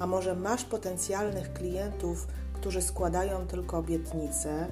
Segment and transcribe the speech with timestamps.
[0.00, 4.66] a może masz potencjalnych klientów, którzy składają tylko obietnice,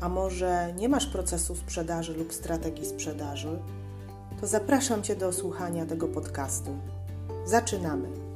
[0.00, 3.58] a może nie masz procesu sprzedaży lub strategii sprzedaży,
[4.40, 6.70] to zapraszam Cię do słuchania tego podcastu.
[7.44, 8.31] Zaczynamy!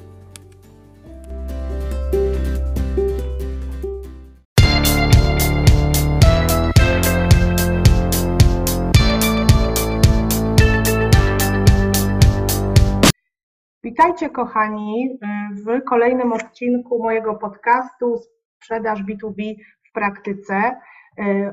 [14.06, 15.18] Witajcie kochani
[15.52, 18.16] w kolejnym odcinku mojego podcastu
[18.56, 19.54] Sprzedaż B2B
[19.88, 20.76] w praktyce.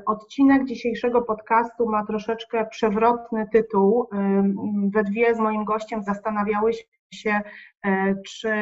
[0.05, 4.09] Odcinek dzisiejszego podcastu ma troszeczkę przewrotny tytuł.
[4.93, 7.41] We dwie z moim gościem zastanawiałyśmy się,
[8.27, 8.53] czy,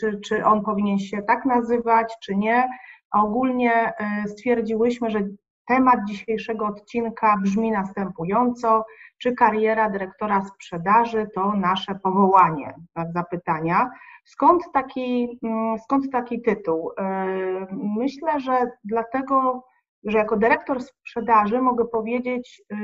[0.00, 2.68] czy, czy on powinien się tak nazywać, czy nie.
[3.12, 3.92] Ogólnie
[4.26, 5.20] stwierdziłyśmy, że
[5.66, 8.84] temat dzisiejszego odcinka brzmi następująco
[9.18, 12.74] czy kariera dyrektora sprzedaży to nasze powołanie?
[12.94, 13.90] Tak zapytania.
[14.24, 16.92] Skąd taki, mm, skąd taki tytuł?
[16.98, 17.26] E,
[17.72, 19.64] myślę, że dlatego,
[20.04, 22.76] że jako dyrektor sprzedaży mogę powiedzieć, e,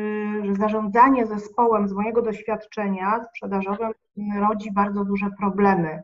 [0.45, 3.93] że zarządzanie zespołem z mojego doświadczenia sprzedażowym
[4.41, 6.03] rodzi bardzo duże problemy.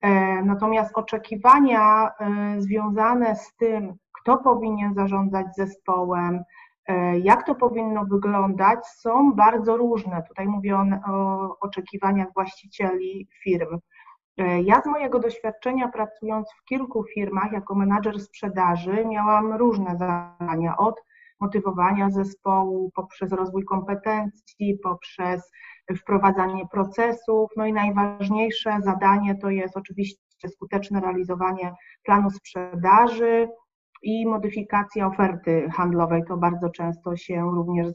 [0.00, 2.10] E, natomiast oczekiwania
[2.58, 6.44] związane z tym, kto powinien zarządzać zespołem,
[6.88, 10.22] E, jak to powinno wyglądać, są bardzo różne.
[10.28, 13.78] Tutaj mówię o, o oczekiwaniach właścicieli firm.
[14.38, 20.76] E, ja z mojego doświadczenia pracując w kilku firmach jako menadżer sprzedaży miałam różne zadania
[20.76, 21.02] od
[21.40, 25.50] motywowania zespołu, poprzez rozwój kompetencji, poprzez
[25.98, 27.50] wprowadzanie procesów.
[27.56, 33.48] No i najważniejsze zadanie to jest oczywiście skuteczne realizowanie planu sprzedaży,
[34.02, 36.22] i modyfikacja oferty handlowej.
[36.28, 37.86] To bardzo często się również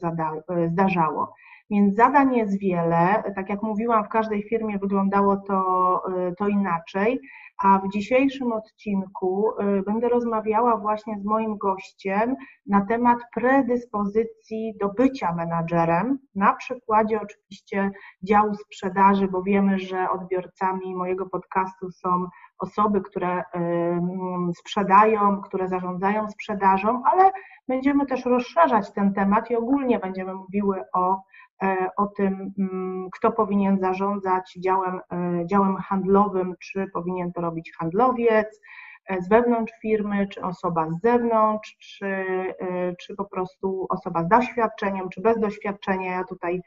[0.68, 1.34] zdarzało.
[1.70, 3.22] Więc zadań jest wiele.
[3.34, 6.02] Tak jak mówiłam, w każdej firmie wyglądało to,
[6.38, 7.20] to inaczej.
[7.64, 12.36] A w dzisiejszym odcinku y, będę rozmawiała właśnie z moim gościem
[12.66, 17.90] na temat predyspozycji do bycia menadżerem, na przykładzie oczywiście
[18.22, 22.26] działu sprzedaży, bo wiemy, że odbiorcami mojego podcastu są
[22.58, 23.42] osoby, które
[24.58, 27.32] sprzedają, które zarządzają sprzedażą, ale
[27.68, 31.22] będziemy też rozszerzać ten temat i ogólnie będziemy mówiły o,
[31.62, 37.72] e, o tym, mm, kto powinien zarządzać działem, e, działem handlowym, czy powinien to robić
[37.78, 38.60] handlowiec
[39.08, 42.24] e, z wewnątrz firmy, czy osoba z zewnątrz, czy,
[43.00, 46.12] czy po prostu osoba z doświadczeniem, czy bez doświadczenia.
[46.12, 46.60] Ja tutaj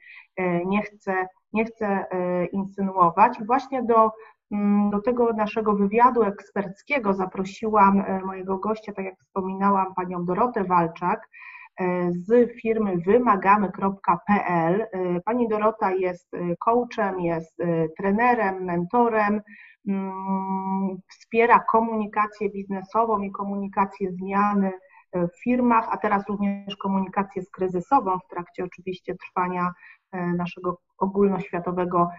[0.65, 2.05] nie chcę, nie chcę
[2.51, 3.39] insynuować.
[3.39, 4.11] I właśnie do
[4.51, 10.63] Mm, do tego naszego wywiadu eksperckiego zaprosiłam e, mojego gościa, tak jak wspominałam, panią Dorotę
[10.63, 11.27] Walczak e,
[12.11, 14.81] z firmy wymagamy.pl.
[14.81, 17.57] E, pani Dorota jest coachem, jest
[17.97, 19.41] trenerem, mentorem,
[19.87, 24.71] mm, wspiera komunikację biznesową i komunikację zmiany
[25.13, 29.71] w firmach, a teraz również komunikację skryzysową w trakcie oczywiście trwania
[30.13, 32.09] naszego ogólnoświatowego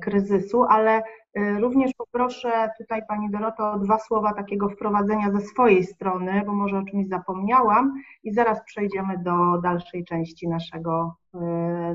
[0.00, 1.02] kryzysu, ale
[1.38, 6.52] Y, również poproszę tutaj Pani Doroto o dwa słowa takiego wprowadzenia ze swojej strony, bo
[6.52, 7.92] może o czymś zapomniałam
[8.24, 11.16] i zaraz przejdziemy do dalszej części naszego,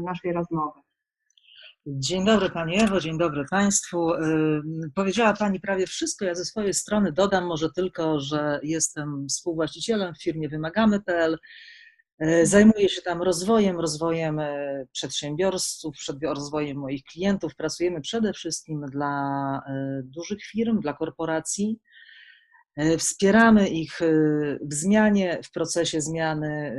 [0.01, 0.79] naszej rozmowy.
[1.85, 4.11] Dzień dobry Pani Ewo, dzień dobry Państwu.
[4.95, 6.25] Powiedziała Pani prawie wszystko.
[6.25, 11.37] Ja ze swojej strony dodam może tylko, że jestem współwłaścicielem w firmie Wymagamy.pl.
[12.19, 17.55] E, zajmuję się tam rozwojem, rozwojem e, przedsiębiorców, rozwojem moich klientów.
[17.55, 21.79] Pracujemy przede wszystkim dla e, dużych firm, dla korporacji.
[22.97, 23.99] Wspieramy ich
[24.71, 26.75] w zmianie, w procesie zmiany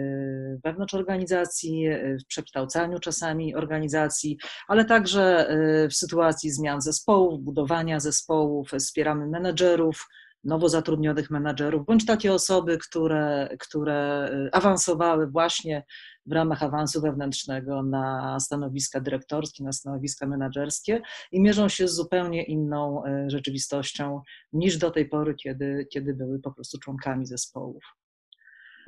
[0.65, 1.89] wewnątrz organizacji,
[2.23, 5.49] w przekształcaniu czasami organizacji, ale także
[5.91, 8.71] w sytuacji zmian zespołów, budowania zespołów.
[8.79, 10.07] Wspieramy menedżerów,
[10.47, 15.85] nowo zatrudnionych menadżerów, bądź takie osoby, które, które y, awansowały właśnie
[16.27, 21.03] w ramach awansu wewnętrznego na stanowiska dyrektorskie, na stanowiska menedżerskie
[21.33, 24.21] i mierzą się z zupełnie inną y, rzeczywistością
[24.53, 27.85] niż do tej pory, kiedy, kiedy były po prostu członkami zespołów.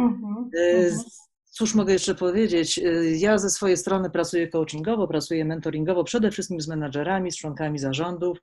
[0.00, 1.02] Mhm, y, mhm.
[1.50, 2.81] Cóż mogę jeszcze powiedzieć?
[3.19, 8.38] Ja ze swojej strony pracuję coachingowo, pracuję mentoringowo, przede wszystkim z menadżerami, z członkami zarządów.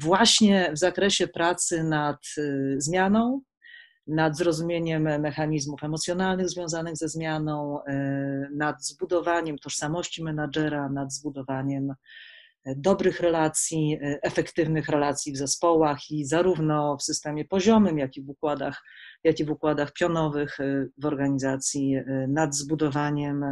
[0.00, 2.18] Właśnie w zakresie pracy nad
[2.76, 3.40] zmianą,
[4.06, 7.78] nad zrozumieniem mechanizmów emocjonalnych związanych ze zmianą,
[8.54, 11.94] nad zbudowaniem tożsamości menadżera, nad zbudowaniem
[12.76, 18.82] dobrych relacji, efektywnych relacji w zespołach i zarówno w systemie poziomym, jak i w układach,
[19.24, 20.58] jak i w układach pionowych
[20.98, 21.96] w organizacji,
[22.28, 23.44] nad zbudowaniem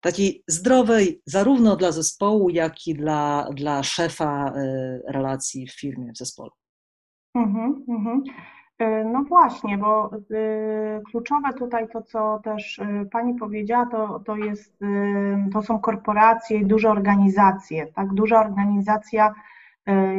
[0.00, 4.52] takiej zdrowej, zarówno dla zespołu, jak i dla, dla szefa
[5.08, 6.50] relacji w firmie, w zespole.
[7.34, 8.22] Mhm, mhm.
[8.78, 12.80] E, no właśnie, bo y, kluczowe tutaj to, co też
[13.12, 14.78] Pani powiedziała, to, to, jest,
[15.52, 17.86] to są korporacje i duże organizacje.
[17.86, 19.34] Tak, duża organizacja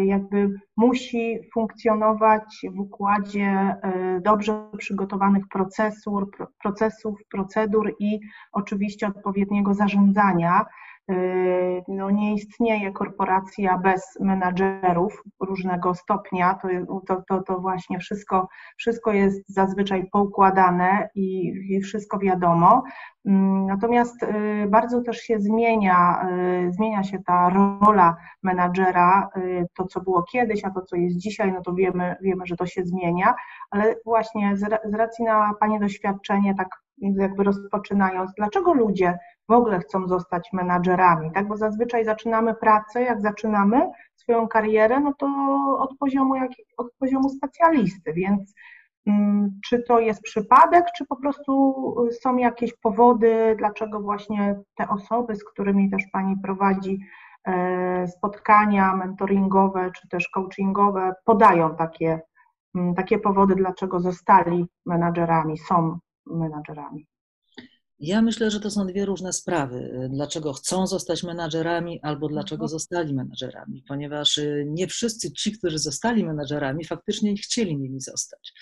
[0.06, 3.76] jakby musi funkcjonować w układzie
[4.22, 6.32] dobrze przygotowanych procesur,
[6.62, 8.20] procesów, procedur i
[8.52, 10.66] oczywiście odpowiedniego zarządzania.
[11.10, 16.60] Yy, no nie istnieje korporacja bez menadżerów różnego stopnia.
[16.62, 16.68] To,
[17.08, 22.84] to, to, to właśnie wszystko, wszystko jest zazwyczaj poukładane i, i wszystko wiadomo.
[23.26, 26.28] Mm, natomiast yy, bardzo też się zmienia,
[26.64, 29.30] yy, zmienia się ta rola menadżera,
[29.74, 32.66] to co było kiedyś, a to co jest dzisiaj, no to wiemy, wiemy że to
[32.66, 33.34] się zmienia,
[33.70, 36.68] ale właśnie z racji na Pani doświadczenie, tak
[36.98, 39.18] jakby rozpoczynając, dlaczego ludzie
[39.50, 41.48] w ogóle chcą zostać menadżerami, tak?
[41.48, 45.28] Bo zazwyczaj zaczynamy pracę, jak zaczynamy swoją karierę, no to
[45.80, 48.54] od poziomu, jak, od poziomu specjalisty, więc
[49.08, 55.36] mm, czy to jest przypadek, czy po prostu są jakieś powody, dlaczego właśnie te osoby,
[55.36, 57.00] z którymi też Pani prowadzi
[57.48, 62.22] e, spotkania mentoringowe, czy też coachingowe, podają takie,
[62.76, 67.08] mm, takie powody, dlaczego zostali menadżerami, są menadżerami?
[68.00, 70.10] Ja myślę, że to są dwie różne sprawy.
[70.10, 72.70] Dlaczego chcą zostać menadżerami albo dlaczego mhm.
[72.70, 78.54] zostali menadżerami, ponieważ y, nie wszyscy ci, którzy zostali menadżerami, faktycznie nie chcieli nimi zostać.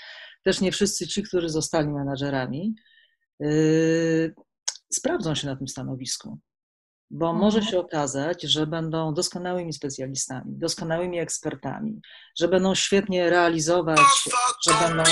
[0.44, 2.76] Też nie wszyscy ci, którzy zostali menadżerami,
[3.40, 4.34] yy,
[4.94, 6.40] sprawdzą się na tym stanowisku.
[7.12, 7.42] Bo mhm.
[7.42, 12.02] może się okazać, że będą doskonałymi specjalistami, doskonałymi ekspertami,
[12.40, 14.00] że będą świetnie realizować,
[14.68, 15.04] że będą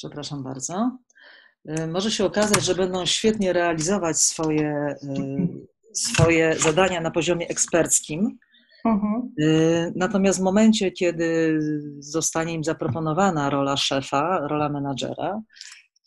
[0.00, 0.98] Przepraszam bardzo.
[1.68, 4.96] E, może się okazać, że będą świetnie realizować swoje, e,
[5.94, 8.38] swoje zadania na poziomie eksperckim.
[8.84, 9.34] Mhm.
[9.40, 11.58] E, natomiast w momencie, kiedy
[11.98, 15.42] zostanie im zaproponowana rola szefa, rola menadżera,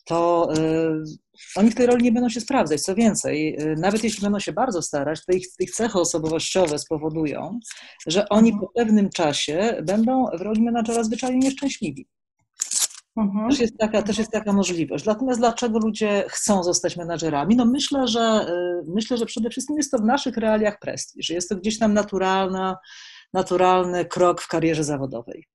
[0.04, 0.48] to
[1.56, 2.80] oni w tej roli nie będą się sprawdzać.
[2.80, 7.60] Co więcej, nawet jeśli będą się bardzo starać, to ich, ich cechy osobowościowe spowodują,
[8.06, 12.08] że oni po pewnym czasie będą w roli menadżera zwyczajnie nieszczęśliwi.
[13.16, 13.50] Mhm.
[13.50, 15.04] Też, jest taka, też jest taka możliwość.
[15.04, 17.56] Natomiast dlaczego ludzie chcą zostać menadżerami?
[17.56, 18.46] No myślę, że
[18.86, 21.30] y, myślę, że przede wszystkim jest to w naszych realiach prestiż.
[21.30, 22.76] Jest to gdzieś tam naturalna,
[23.32, 25.46] naturalny krok w karierze zawodowej.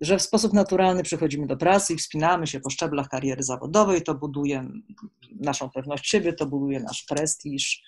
[0.00, 4.14] Że w sposób naturalny przychodzimy do pracy i wspinamy się po szczeblach kariery zawodowej, to
[4.14, 4.68] buduje
[5.40, 7.82] naszą pewność siebie, to buduje nasz prestiż.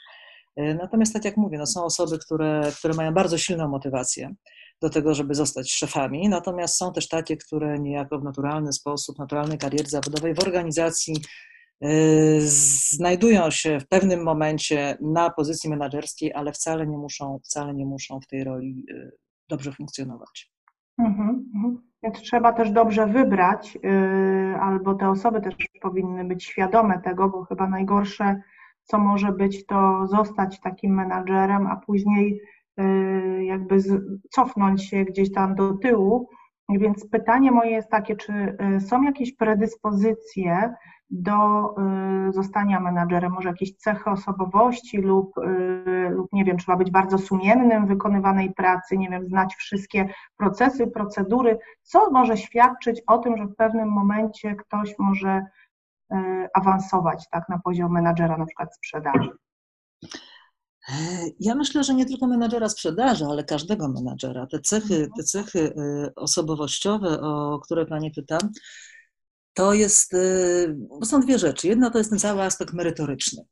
[0.61, 4.35] Y, natomiast tak jak mówię, no są osoby, które, które mają bardzo silną motywację
[4.85, 6.29] do tego, żeby zostać szefami.
[6.29, 11.15] Natomiast są też takie, które niejako w naturalny sposób, naturalnej kariery zawodowej w organizacji
[11.85, 12.39] y,
[12.91, 18.21] znajdują się w pewnym momencie na pozycji menedżerskiej, ale wcale nie muszą, wcale nie muszą
[18.21, 19.11] w tej roli y,
[19.49, 20.53] dobrze funkcjonować.
[20.99, 21.79] Mhm, mhm.
[22.03, 27.45] Więc trzeba też dobrze wybrać, y, albo te osoby też powinny być świadome tego, bo
[27.45, 28.41] chyba najgorsze,
[28.83, 32.41] co może być, to zostać takim menadżerem, a później
[33.41, 33.79] jakby
[34.31, 36.29] cofnąć się gdzieś tam do tyłu.
[36.69, 40.75] Więc pytanie moje jest takie, czy y, są jakieś predyspozycje
[41.11, 41.71] do
[42.29, 45.33] y, zostania menadżerem, może jakieś cechy osobowości lub,
[46.11, 50.87] lub nie wiem, trzeba być bardzo sumiennym w wykonywanej pracy, nie wiem, znać wszystkie procesy,
[50.87, 55.47] procedury, co może świadczyć o tym, że w pewnym momencie ktoś może
[56.55, 59.31] awansować tak, na poziom menadżera na przykład sprzedaży.
[61.41, 64.47] Ja myślę, że nie tylko menadżera sprzedaży, ale każdego menadżera.
[64.47, 68.39] Te cechy, te cechy y, osobowościowe, o które Pani pyta,
[69.55, 71.69] to jest, y, bo są dwie rzeczy.
[71.69, 73.43] Jedna to jest ten cały aspekt merytoryczny.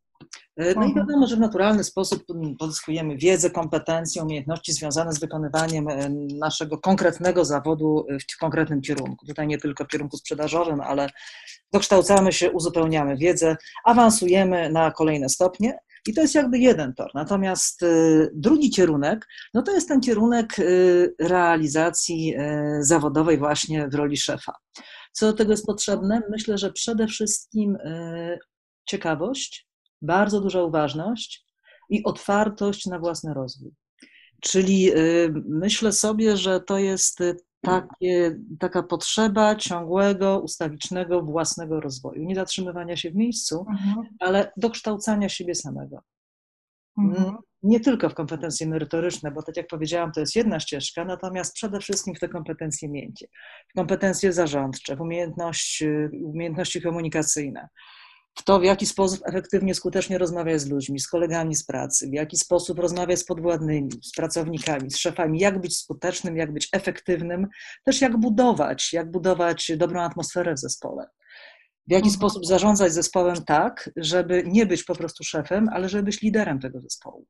[0.60, 0.94] Y, no i mhm.
[0.94, 2.24] wiadomo, że w naturalny sposób
[2.58, 5.86] pozyskujemy wiedzę, kompetencje, umiejętności związane z wykonywaniem
[6.38, 9.26] naszego konkretnego zawodu w konkretnym kierunku.
[9.26, 11.08] Tutaj nie tylko w kierunku sprzedażowym, ale
[11.72, 15.78] dokształcamy się, uzupełniamy wiedzę, awansujemy na kolejne stopnie.
[16.06, 17.10] I to jest jakby jeden tor.
[17.14, 23.94] Natomiast y, drugi kierunek, no to jest ten kierunek y, realizacji y, zawodowej właśnie w
[23.94, 24.52] roli szefa.
[25.12, 26.22] Co do tego jest potrzebne?
[26.30, 27.78] Myślę, że przede wszystkim
[28.88, 29.68] ciekawość,
[30.02, 31.44] bardzo duża uważność
[31.90, 33.70] i otwartość na własny rozwój.
[34.40, 34.90] Czyli
[35.48, 37.18] myślę sobie, że to jest
[37.62, 42.22] takie, taka potrzeba ciągłego, ustawicznego, własnego rozwoju.
[42.22, 44.06] Nie zatrzymywania się w miejscu, mhm.
[44.20, 46.02] ale dokształcania siebie samego.
[46.98, 47.36] Mhm.
[47.62, 51.80] Nie tylko w kompetencje merytoryczne, bo tak jak powiedziałam, to jest jedna ścieżka, natomiast przede
[51.80, 53.26] wszystkim w te kompetencje miękkie,
[53.68, 55.86] w kompetencje zarządcze, w umiejętności,
[56.24, 57.68] umiejętności komunikacyjne,
[58.34, 62.12] w to, w jaki sposób efektywnie, skutecznie rozmawiać z ludźmi, z kolegami z pracy, w
[62.12, 67.46] jaki sposób rozmawiać z podwładnymi, z pracownikami, z szefami, jak być skutecznym, jak być efektywnym,
[67.84, 71.06] też jak budować, jak budować dobrą atmosferę w zespole.
[71.88, 72.14] W jaki mhm.
[72.14, 76.80] sposób zarządzać zespołem tak, żeby nie być po prostu szefem, ale żeby być liderem tego
[76.80, 77.26] zespołu.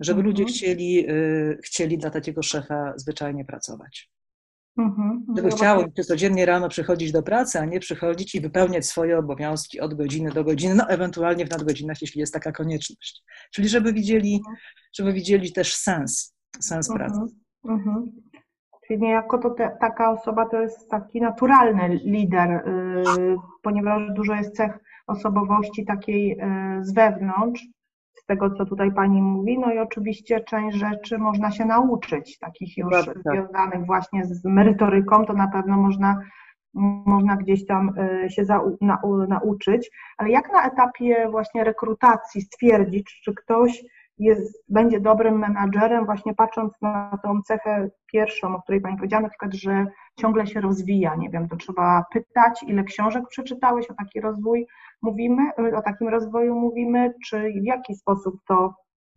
[0.00, 0.26] Żeby mhm.
[0.26, 4.10] ludzie chcieli, y, chcieli dla takiego szefa zwyczajnie pracować.
[4.78, 5.26] Mhm.
[5.36, 9.80] Żeby chciało im codziennie rano przychodzić do pracy, a nie przychodzić i wypełniać swoje obowiązki
[9.80, 13.22] od godziny do godziny, no ewentualnie w nadgodzinach, jeśli jest taka konieczność.
[13.52, 14.56] Czyli żeby widzieli, mhm.
[14.96, 17.10] żeby widzieli też sens, sens mhm.
[17.10, 17.34] pracy.
[17.68, 18.12] Mhm.
[18.86, 24.56] Czyli niejako to te, taka osoba to jest taki naturalny lider, yy, ponieważ dużo jest
[24.56, 27.66] cech osobowości takiej yy, z wewnątrz,
[28.28, 29.58] tego, co tutaj Pani mówi.
[29.58, 35.26] No i oczywiście część rzeczy można się nauczyć, takich już tak, związanych właśnie z merytoryką,
[35.26, 36.20] to na pewno można,
[37.06, 38.42] można gdzieś tam e, się
[38.80, 39.90] na, nauczyć.
[40.18, 43.84] Ale jak na etapie właśnie rekrutacji stwierdzić, czy ktoś
[44.18, 49.28] jest, będzie dobrym menadżerem, właśnie patrząc na tą cechę pierwszą, o której Pani powiedziała, na
[49.28, 54.20] przykład, że ciągle się rozwija, nie wiem, to trzeba pytać, ile książek przeczytałeś o taki
[54.20, 54.66] rozwój
[55.02, 55.42] mówimy,
[55.76, 58.74] o takim rozwoju mówimy, czy w jaki sposób to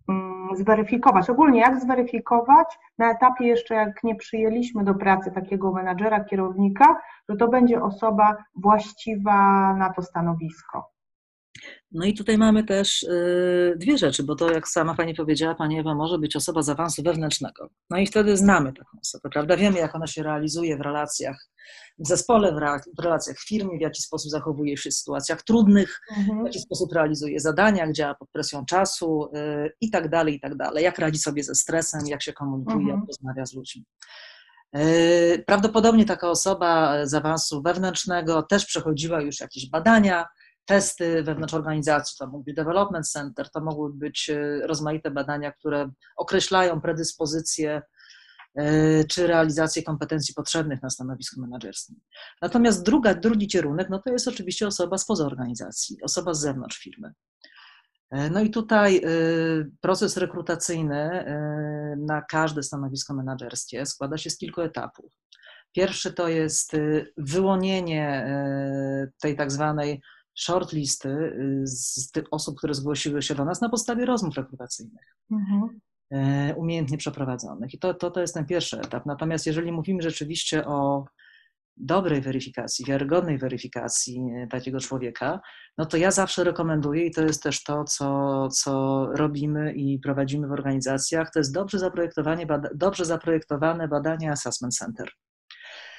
[0.10, 1.30] mm, zweryfikować.
[1.30, 7.36] Ogólnie jak zweryfikować na etapie jeszcze, jak nie przyjęliśmy do pracy takiego menadżera, kierownika, że
[7.36, 10.91] to będzie osoba właściwa na to stanowisko.
[11.92, 15.80] No i tutaj mamy też y, dwie rzeczy, bo to jak sama Pani powiedziała, Pani
[15.80, 17.70] Ewa, może być osoba z awansu wewnętrznego.
[17.90, 19.58] No i wtedy znamy taką osobę, prawda?
[19.58, 21.52] Wiemy, jak ona się realizuje w relacjach
[22.00, 22.56] w zespole,
[22.98, 26.42] w relacjach w firmie, w jaki sposób zachowuje się w sytuacjach trudnych, mhm.
[26.42, 30.40] w jaki sposób realizuje zadania, jak działa pod presją czasu y, i tak dalej, i
[30.40, 30.84] tak dalej.
[30.84, 33.00] Jak radzi sobie ze stresem, jak się komunikuje, mhm.
[33.00, 33.86] jak rozmawia z ludźmi.
[34.78, 40.26] Y, prawdopodobnie taka osoba z awansu wewnętrznego też przechodziła już jakieś badania,
[40.66, 45.92] testy wewnątrz organizacji, to mógł być development center, to mogły być e, rozmaite badania, które
[46.18, 47.82] określają predyspozycje
[48.56, 52.00] e, czy realizację kompetencji potrzebnych na stanowisku menedżerskim.
[52.42, 57.14] Natomiast druga, drugi kierunek, no to jest oczywiście osoba spoza organizacji, osoba z zewnątrz firmy.
[58.12, 59.02] E, no i tutaj
[59.82, 61.26] proces rekrutacyjny
[61.98, 65.12] na każde stanowisko menedżerskie składa się z kilku etapów.
[65.76, 66.72] Pierwszy to jest
[67.18, 68.26] wyłonienie
[69.22, 70.02] tej tak zwanej
[70.36, 75.16] shortlisty y, z tych osób, które zgłosiły się do nas na podstawie rozmów rekrutacyjnych.
[75.32, 75.80] Mhm.
[76.12, 77.74] E, umiejętnie przeprowadzonych.
[77.74, 79.06] I to, to, to jest ten pierwszy etap.
[79.06, 81.06] Natomiast jeżeli mówimy rzeczywiście o
[81.78, 85.40] dobrej weryfikacji, wiarygodnej weryfikacji e, takiego człowieka,
[85.78, 90.48] no to ja zawsze rekomenduję, i to jest też to, co, co robimy i prowadzimy
[90.48, 95.12] w organizacjach, to jest dobrze, zaprojektowanie, dobrze zaprojektowane badanie Assessment Center.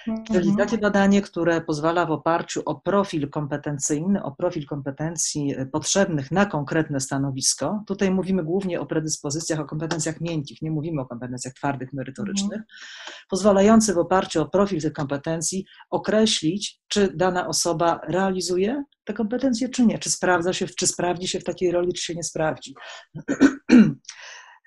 [0.04, 0.56] Czyli mhm.
[0.56, 6.46] takie badanie, które pozwala w oparciu o profil kompetencyjny, o profil kompetencji e, potrzebnych na
[6.46, 11.92] konkretne stanowisko, tutaj mówimy głównie o predyspozycjach, o kompetencjach miękkich, nie mówimy o kompetencjach twardych,
[11.92, 12.64] merytorycznych, mhm.
[13.30, 19.86] pozwalający w oparciu o profil tych kompetencji określić, czy dana osoba realizuje te kompetencje, czy
[19.86, 22.74] nie, czy sprawdza się, czy sprawdzi się w takiej roli, czy się nie sprawdzi.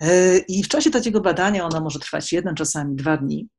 [0.02, 3.50] E, I w czasie takiego badania ono może trwać jeden, czasami dwa dni.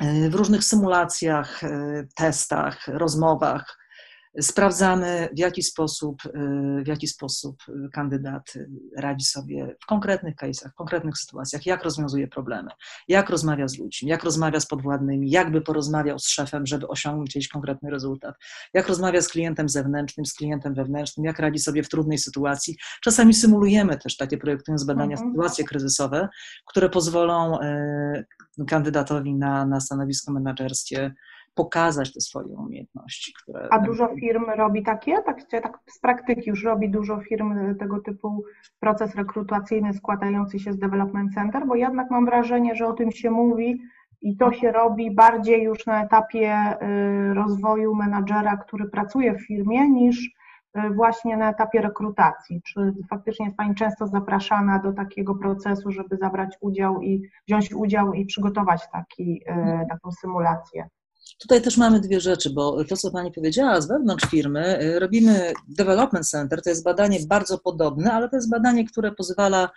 [0.00, 1.68] W różnych symulacjach, e,
[2.14, 3.83] testach, rozmowach
[4.40, 6.30] sprawdzamy, w jaki sposób, y,
[6.84, 7.56] w jaki sposób
[7.92, 8.52] kandydat
[8.96, 12.70] radzi sobie w konkretnych case'ach, w konkretnych sytuacjach, jak rozwiązuje problemy,
[13.08, 17.48] jak rozmawia z ludźmi, jak rozmawia z podwładnymi, jakby porozmawiał z szefem, żeby osiągnąć jakiś
[17.48, 18.34] konkretny rezultat,
[18.74, 22.76] jak rozmawia z klientem zewnętrznym, z klientem wewnętrznym, jak radzi sobie w trudnej sytuacji.
[23.02, 25.30] Czasami symulujemy też takie, projektując badania, mhm.
[25.30, 26.28] sytuacje kryzysowe,
[26.66, 28.24] które pozwolą y,
[28.66, 31.14] kandydatowi na, na stanowisko menedżerskie
[31.54, 33.32] pokazać te swoje umiejętności.
[33.42, 35.22] Które, A dużo firm robi takie?
[35.22, 38.44] Tak, tak z praktyki już robi dużo firm tego typu
[38.80, 43.30] proces rekrutacyjny składający się z Development Center, bo jednak mam wrażenie, że o tym się
[43.30, 43.80] mówi
[44.24, 46.76] i to się robi bardziej już na etapie
[47.30, 50.30] y, rozwoju menadżera, który pracuje w firmie, niż
[50.78, 52.62] y, właśnie na etapie rekrutacji.
[52.62, 58.12] Czy faktycznie jest Pani często zapraszana do takiego procesu, żeby zabrać udział i wziąć udział
[58.12, 59.42] i przygotować taki,
[59.82, 60.88] y, taką symulację?
[61.38, 65.52] Tutaj też mamy dwie rzeczy, bo to, co Pani powiedziała, z wewnątrz firmy y, robimy
[65.68, 69.70] Development Center, to jest badanie bardzo podobne, ale to jest badanie, które pozwala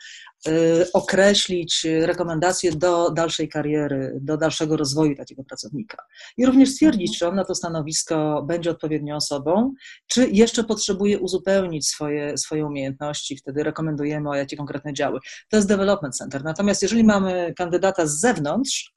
[0.48, 0.52] y,
[0.94, 5.98] określić rekomendacje do dalszej kariery, do dalszego rozwoju takiego pracownika.
[6.38, 9.74] I również stwierdzić, czy on na to stanowisko będzie odpowiednią osobą,
[10.08, 15.20] czy jeszcze potrzebuje uzupełnić swoje, swoje umiejętności, wtedy rekomendujemy o jakie konkretne działy.
[15.50, 16.44] To jest Development Center.
[16.44, 18.97] Natomiast jeżeli mamy kandydata z zewnątrz,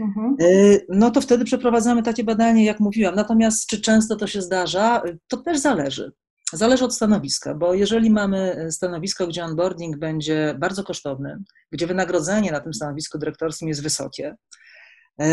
[0.00, 0.36] Mhm.
[0.40, 3.14] Y, no to wtedy przeprowadzamy takie badanie, jak mówiłam.
[3.14, 5.02] Natomiast czy często to się zdarza?
[5.28, 6.12] To też zależy.
[6.52, 11.38] Zależy od stanowiska, bo jeżeli mamy stanowisko, gdzie onboarding będzie bardzo kosztowny,
[11.72, 14.36] gdzie wynagrodzenie na tym stanowisku dyrektorskim jest wysokie
[15.22, 15.26] y,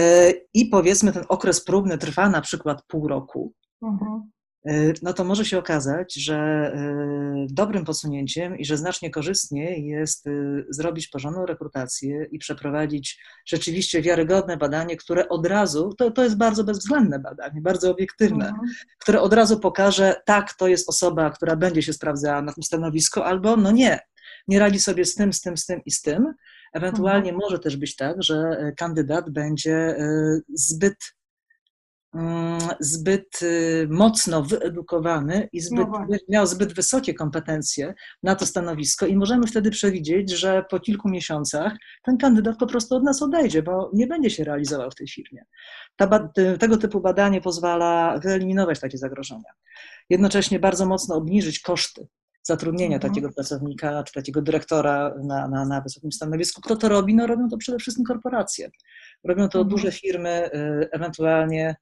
[0.53, 4.31] i powiedzmy ten okres próbny trwa na przykład pół roku, mhm.
[4.65, 10.27] E, no to może się okazać, że e, dobrym posunięciem i że znacznie korzystniej jest
[10.27, 10.31] e,
[10.69, 16.63] zrobić porządną rekrutację i przeprowadzić rzeczywiście wiarygodne badanie, które od razu, to, to jest bardzo
[16.63, 18.67] bezwzględne badanie, bardzo obiektywne, mhm.
[18.99, 23.21] które od razu pokaże, tak, to jest osoba, która będzie się sprawdzała na tym stanowisku,
[23.21, 23.99] albo no nie,
[24.47, 26.33] nie radzi sobie z tym, z tym, z tym i z tym.
[26.73, 27.37] Ewentualnie mhm.
[27.39, 29.95] może też być tak, że kandydat będzie
[30.53, 31.16] zbyt
[32.79, 39.15] zbyt y, mocno wyedukowany i zbyt, no miał zbyt wysokie kompetencje na to stanowisko i
[39.15, 41.73] możemy wtedy przewidzieć, że po kilku miesiącach
[42.03, 45.45] ten kandydat po prostu od nas odejdzie, bo nie będzie się realizował w tej firmie.
[45.95, 49.51] Ta, tego typu badanie pozwala wyeliminować takie zagrożenia.
[50.09, 52.07] Jednocześnie bardzo mocno obniżyć koszty
[52.43, 53.13] zatrudnienia mhm.
[53.13, 56.61] takiego pracownika czy takiego dyrektora na, na, na wysokim stanowisku.
[56.61, 57.15] Kto to robi?
[57.15, 58.69] No robią to przede wszystkim korporacje.
[59.23, 59.67] Robią to mhm.
[59.69, 61.75] duże firmy, y, ewentualnie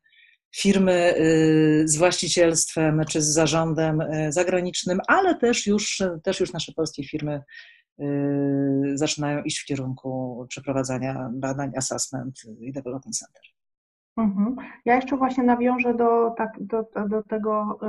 [0.61, 6.71] firmy y, z właścicielstwem czy z zarządem y, zagranicznym, ale też już, też już nasze
[6.71, 7.41] polskie firmy
[7.99, 8.03] y,
[8.93, 13.41] zaczynają iść w kierunku przeprowadzania badań assessment i development center.
[14.17, 14.55] Mhm.
[14.85, 17.79] Ja jeszcze właśnie nawiążę do, tak, do, do tego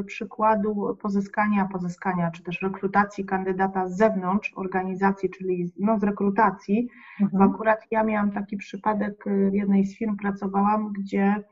[0.00, 6.88] y, przykładu pozyskania, pozyskania, czy też rekrutacji kandydata z zewnątrz organizacji, czyli no, z rekrutacji.
[7.20, 7.38] Mhm.
[7.38, 11.44] Bo akurat ja miałam taki przypadek, w jednej z firm pracowałam, gdzie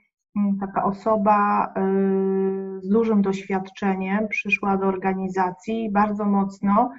[0.60, 6.90] taka osoba y, z dużym doświadczeniem przyszła do organizacji i bardzo mocno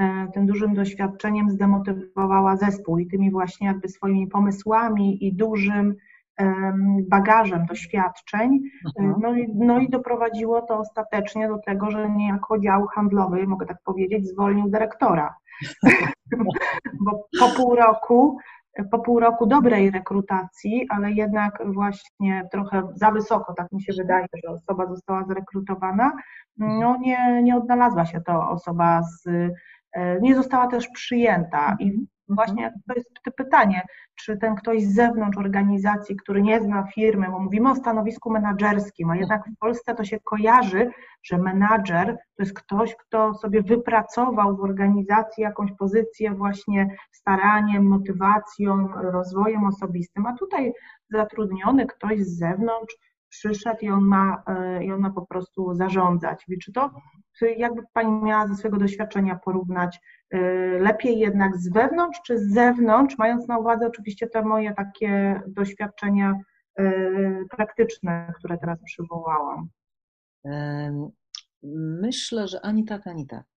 [0.00, 5.94] y, tym dużym doświadczeniem zdemotywowała zespół i tymi właśnie jakby swoimi pomysłami i dużym
[7.08, 8.60] bagażem doświadczeń.
[8.98, 9.20] Mhm.
[9.22, 13.82] No i, no i doprowadziło to ostatecznie do tego, że niejako dział handlowy, mogę tak
[13.84, 15.34] powiedzieć, zwolnił dyrektora.
[17.04, 18.38] Bo po pół roku
[18.90, 24.26] po pół roku dobrej rekrutacji, ale jednak właśnie trochę za wysoko, tak mi się wydaje,
[24.44, 26.12] że osoba została zrekrutowana,
[26.56, 29.26] no nie, nie odnalazła się to osoba z,
[29.92, 32.06] e, nie została też przyjęta i.
[32.34, 33.82] Właśnie to jest pytanie,
[34.14, 39.10] czy ten ktoś z zewnątrz organizacji, który nie zna firmy, bo mówimy o stanowisku menadżerskim,
[39.10, 40.90] a jednak w Polsce to się kojarzy,
[41.22, 48.88] że menadżer to jest ktoś, kto sobie wypracował w organizacji jakąś pozycję właśnie staraniem, motywacją,
[48.88, 50.72] rozwojem osobistym, a tutaj
[51.10, 52.94] zatrudniony ktoś z zewnątrz
[53.32, 56.46] przyszedł i on ma, e, i on ma po prostu zarządzać.
[56.62, 56.90] Czy to,
[57.56, 60.38] jakby Pani miała ze swojego doświadczenia porównać, e,
[60.78, 66.34] lepiej jednak z wewnątrz czy z zewnątrz, mając na uwadze oczywiście te moje takie doświadczenia
[66.78, 66.92] e,
[67.50, 69.68] praktyczne, które teraz przywołałam?
[72.02, 73.51] Myślę, że ani tak, ani tak.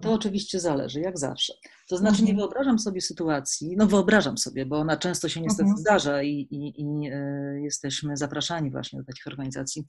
[0.00, 1.54] To oczywiście zależy, jak zawsze.
[1.88, 2.36] To znaczy, nie mhm.
[2.36, 5.78] wyobrażam sobie sytuacji, no wyobrażam sobie, bo ona często się niestety mhm.
[5.78, 9.84] zdarza i, i, i y, jesteśmy zapraszani właśnie do takich organizacji.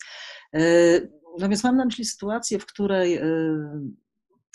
[1.39, 3.21] No więc mam na myśli sytuację, w której y,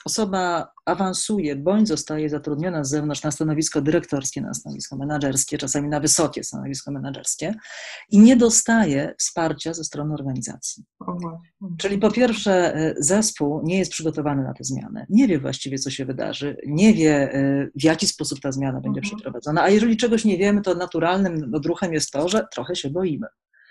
[0.05, 6.01] osoba awansuje bądź zostaje zatrudniona z zewnątrz na stanowisko dyrektorskie, na stanowisko menedżerskie, czasami na
[6.01, 7.55] wysokie stanowisko menedżerskie
[8.11, 10.85] i nie dostaje wsparcia ze strony organizacji.
[11.79, 15.91] Czyli po pierwsze e, zespół nie jest przygotowany na te zmiany, nie wie właściwie co
[15.91, 19.17] się wydarzy, nie wie e, w jaki sposób ta zmiana będzie mhm.
[19.17, 23.27] przeprowadzona, a jeżeli czegoś nie wiemy, to naturalnym odruchem jest to, że trochę się boimy.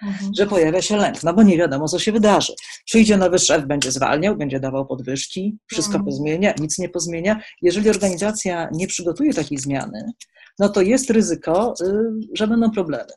[0.07, 0.31] Mhm.
[0.37, 2.53] że pojawia się lęk, no bo nie wiadomo, co się wydarzy.
[2.85, 6.05] Przyjdzie nowy szef, będzie zwalniał, będzie dawał podwyżki, wszystko mhm.
[6.05, 7.41] pozmienia, nic nie pozmienia.
[7.61, 10.13] Jeżeli organizacja nie przygotuje takiej zmiany,
[10.59, 11.85] no to jest ryzyko, y,
[12.33, 13.11] że będą problemy.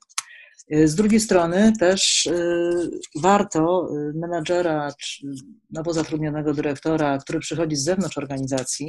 [0.75, 2.90] Y, z drugiej strony też y,
[3.22, 4.94] warto menadżera,
[5.70, 8.88] nowo zatrudnionego dyrektora, który przychodzi z zewnątrz organizacji,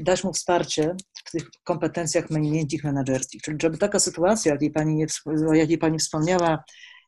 [0.00, 0.96] dać mu wsparcie
[1.32, 3.42] tych kompetencjach miękkich menedżerskich.
[3.42, 5.06] Czyli żeby taka sytuacja, jakiej pani, nie,
[5.48, 6.64] o jakiej Pani wspomniała,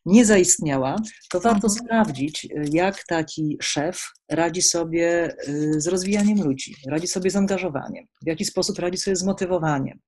[0.06, 0.96] nie zaistniała,
[1.30, 1.84] to warto mhm.
[1.84, 8.26] sprawdzić, jak taki szef radzi sobie y, z rozwijaniem ludzi, radzi sobie z angażowaniem, w
[8.26, 9.98] jaki sposób radzi sobie z motywowaniem.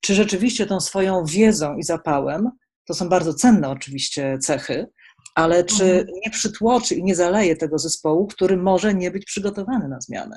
[0.00, 2.50] Czy rzeczywiście tą swoją wiedzą i zapałem
[2.86, 4.86] To są bardzo cenne oczywiście cechy,
[5.34, 6.06] ale czy Mhm.
[6.24, 10.36] nie przytłoczy i nie zaleje tego zespołu, który może nie być przygotowany na zmianę?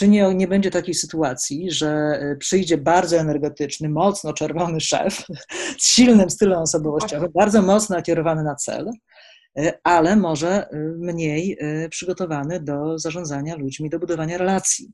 [0.00, 5.26] Czy nie, nie będzie takiej sytuacji, że y, przyjdzie bardzo energetyczny, mocno czerwony szef
[5.78, 8.90] z silnym stylem osobowościowym, bardzo mocno nakierowany na cel,
[9.58, 11.58] y, ale może y, mniej
[11.90, 14.92] przygotowany do zarządzania ludźmi, do budowania relacji.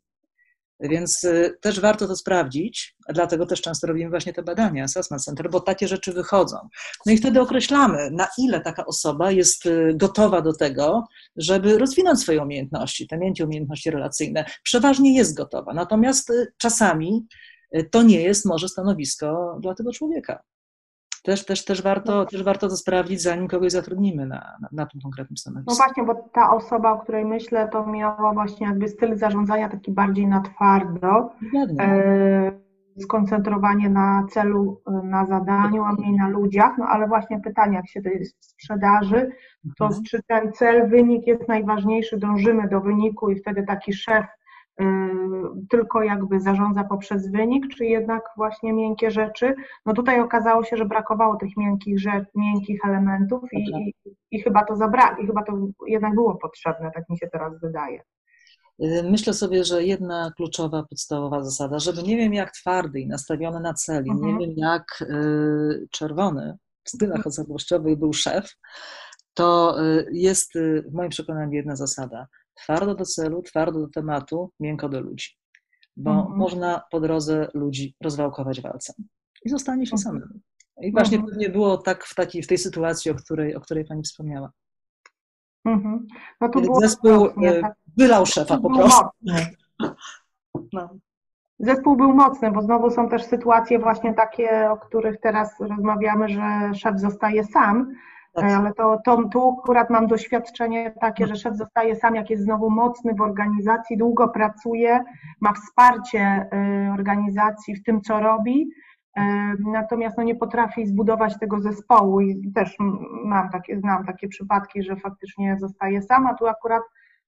[0.81, 5.51] Więc y, też warto to sprawdzić, dlatego też często robimy właśnie te badania, assessment center,
[5.51, 6.57] bo takie rzeczy wychodzą.
[7.07, 11.05] No i wtedy określamy, na ile taka osoba jest y, gotowa do tego,
[11.37, 14.45] żeby rozwinąć swoje umiejętności, te miękkie umiejętności relacyjne.
[14.62, 17.27] Przeważnie jest gotowa, natomiast y, czasami
[17.91, 20.43] to nie jest może stanowisko dla tego człowieka.
[21.27, 25.01] Też, też, też, warto, też warto to sprawdzić, zanim kogoś zatrudnimy na, na, na tym
[25.01, 25.75] konkretnym No stanowisku.
[25.77, 30.27] właśnie, bo ta osoba, o której myślę, to miała właśnie jakby styl zarządzania taki bardziej
[30.27, 31.31] na twardo,
[31.81, 32.53] e,
[33.01, 36.79] skoncentrowanie na celu, e, na zadaniu, a mniej na ludziach.
[36.79, 39.31] No ale właśnie pytanie, jak się to jest w sprzedaży,
[39.79, 40.03] to Mhm.
[40.05, 44.27] czy ten cel, wynik jest najważniejszy, dążymy do wyniku i wtedy taki szef
[45.71, 49.55] tylko jakby zarządza poprzez wynik, czy jednak właśnie miękkie rzeczy.
[49.87, 53.95] No tutaj okazało się, że brakowało tych miękkich rzeczy, miękkich elementów i, i,
[54.31, 55.53] i chyba to zabrakło, i chyba to
[55.87, 58.01] jednak było potrzebne, tak mi się teraz wydaje.
[58.83, 63.61] Y, Myślę sobie, że jedna kluczowa, podstawowa zasada, żeby nie wiem jak twardy i nastawiony
[63.61, 64.39] na cel, i nie Mhm.
[64.39, 68.51] wiem jak y, czerwony w stylach osobowościowych był szef,
[69.35, 72.27] to y, jest y, w moim przekonaniu jedna zasada.
[72.57, 75.29] Twardo do celu, twardo do tematu, miękko do ludzi.
[75.97, 76.37] Bo Mhm.
[76.38, 78.95] można po drodze ludzi rozwałkować walcem
[79.45, 80.40] i zostanie się samym.
[80.81, 81.31] I właśnie Mhm.
[81.33, 84.51] pewnie było tak w, takiej, w tej sytuacji, o której, o której Pani wspomniała.
[85.64, 86.07] Mhm.
[86.40, 87.75] No Kiedy było zespół y, tak.
[87.97, 89.05] wylał szefa po prostu.
[90.73, 90.88] No.
[91.59, 96.75] Zespół był mocny, bo znowu są też sytuacje właśnie takie, o których teraz rozmawiamy, że
[96.75, 97.77] szef zostaje sam.
[97.81, 97.95] E,
[98.42, 102.70] ale to, to tu akurat mam doświadczenie takie, że szef zostaje sam, jak jest znowu
[102.70, 105.05] mocny w organizacji, długo pracuje,
[105.40, 106.49] ma wsparcie
[106.88, 108.70] y, organizacji w tym, co robi,
[109.18, 109.20] y,
[109.59, 112.77] natomiast no, nie potrafi zbudować tego zespołu i też
[113.25, 116.83] mam takie, znam takie przypadki, że faktycznie zostaje sam, a tu akurat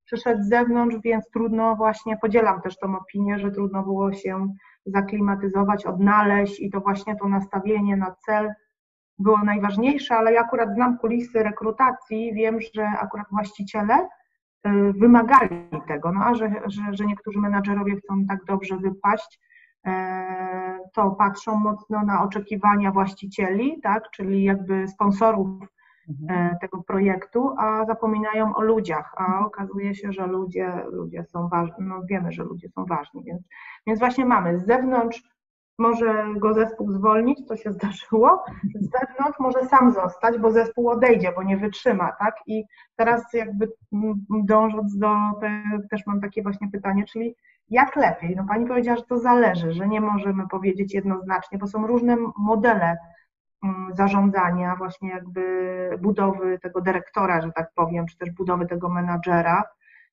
[0.04, 4.48] przyszedł z zewnątrz, więc trudno właśnie, podzielam też tą opinię, że trudno było się
[4.86, 8.52] zaklimatyzować, odnaleźć i to właśnie to nastawienie na cel
[9.18, 13.94] było najważniejsze, ale ja akurat znam kulisy rekrutacji, wiem, że akurat właściciele
[14.66, 19.40] y, wymagali tego, no a że, że, że niektórzy menadżerowie chcą tak dobrze wypaść,
[19.86, 25.48] e, to patrzą mocno na oczekiwania właścicieli, tak, czyli jakby sponsorów
[26.08, 26.52] Mhm.
[26.54, 31.74] e, tego projektu, a zapominają o ludziach, a okazuje się, że ludzie, ludzie są ważni,
[31.78, 33.42] no wiemy, że ludzie są ważni, więc,
[33.86, 35.22] więc właśnie mamy z zewnątrz
[35.78, 41.32] może go zespół zwolnić, to się zdarzyło, z wewnątrz może sam zostać, bo zespół odejdzie,
[41.36, 42.34] bo nie wytrzyma, tak?
[42.46, 42.64] I
[42.96, 43.72] teraz jakby
[44.30, 47.34] dążąc do, te, też mam takie właśnie pytanie, czyli
[47.70, 48.36] jak lepiej?
[48.36, 52.96] No pani powiedziała, że to zależy, że nie możemy powiedzieć jednoznacznie, bo są różne modele
[53.64, 55.68] mm, zarządzania, właśnie jakby
[56.00, 59.64] budowy tego dyrektora, że tak powiem, czy też budowy tego menadżera,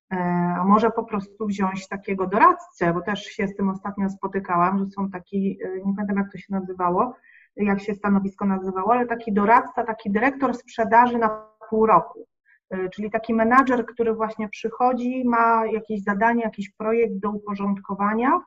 [0.09, 4.85] a może po prostu wziąć takiego doradcę, bo też się z tym ostatnio spotykałam, że
[4.85, 7.15] są taki, e, nie pamiętam jak to się nazywało,
[7.55, 12.27] jak się stanowisko nazywało, ale taki doradca, taki dyrektor sprzedaży na pół roku.
[12.69, 18.41] E, Czyli taki menadżer, który właśnie przychodzi, ma jakieś zadanie, jakiś projekt do uporządkowania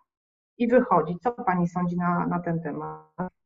[0.59, 1.17] i wychodzi.
[1.23, 3.38] Co Pani sądzi na, na ten temat?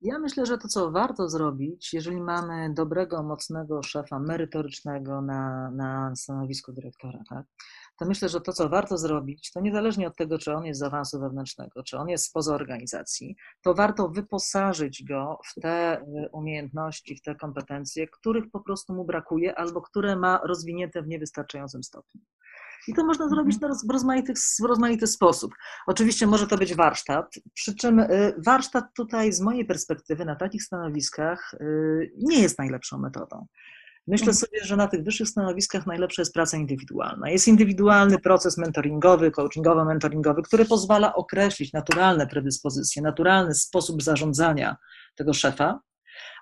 [0.00, 6.16] Ja myślę, że to, co warto zrobić, jeżeli mamy dobrego, mocnego szefa merytorycznego na, na
[6.16, 7.46] stanowisku dyrektora, tak,
[7.98, 10.82] to myślę, że to, co warto zrobić, to niezależnie od tego, czy on jest z
[10.82, 17.16] awansu wewnętrznego, czy on jest spoza organizacji, to warto wyposażyć go w te y, umiejętności,
[17.16, 22.20] w te kompetencje, których po prostu mu brakuje albo które ma rozwinięte w niewystarczającym stopniu.
[22.88, 25.52] I to można zrobić na roz- w rozmaity, w rozmaity sposób.
[25.86, 30.62] Oczywiście może to być warsztat, przy czym y, warsztat tutaj z mojej perspektywy na takich
[30.62, 33.46] stanowiskach y, nie jest najlepszą metodą.
[34.08, 34.36] Myślę Mhm.
[34.36, 37.30] sobie, że na tych wyższych stanowiskach najlepsza jest praca indywidualna.
[37.30, 44.76] Jest indywidualny proces mentoringowy, coachingowo-mentoringowy, który pozwala określić naturalne predyspozycje, naturalny sposób zarządzania
[45.16, 45.80] tego szefa,